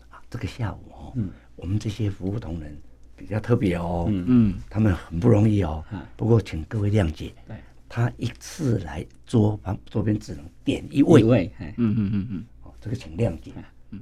[0.09, 1.13] 啊，这个下午哦，
[1.55, 2.75] 我们这些服务同仁
[3.17, 4.25] 比较特别哦，嗯。
[4.27, 5.83] 嗯他们很不容易哦。
[5.91, 7.57] 嗯，不过请各位谅解对，
[7.89, 11.19] 他一次来桌旁桌边只能点一位。
[11.19, 13.51] 一位，嗯嗯嗯嗯，哦，这个请谅解，
[13.91, 13.99] 嗯。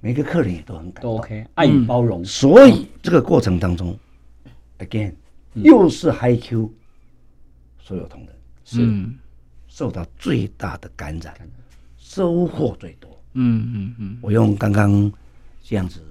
[0.00, 3.98] 每个客人也都很感都动，OK，爱与包容，所以这个过程当中
[4.78, 5.14] ，again
[5.54, 6.72] 又是 High Q
[7.80, 8.28] 所有同仁，
[8.64, 8.78] 是。
[8.82, 9.18] 嗯。
[9.68, 11.34] 受到最大的感染，
[11.96, 13.10] 收获最多。
[13.32, 14.18] 嗯嗯嗯。
[14.20, 15.10] 我用刚刚
[15.62, 16.02] 这样子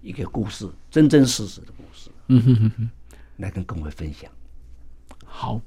[0.00, 1.81] 一个故事，真真实实的故事
[2.28, 2.90] 嗯哼哼哼，
[3.38, 4.30] 来跟各位分享。
[5.24, 5.60] 好，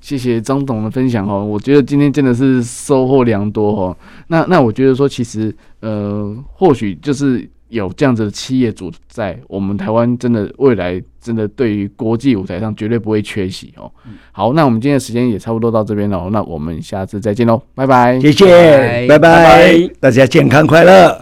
[0.00, 3.96] 谢谢张董的分享哦，我觉得今天真的是收获良多哦。
[4.28, 13.90] 那那我觉得说，其实呃，或许就是有这样子的企业主在我们台湾，真的未来真的对于国际舞台上绝对不会缺席哦。
[14.32, 21.10] 好，那我们今天的时间也差不多到这边了，那我们下次再见喽，拜拜，谢谢，拜拜拜，大家健康快乐。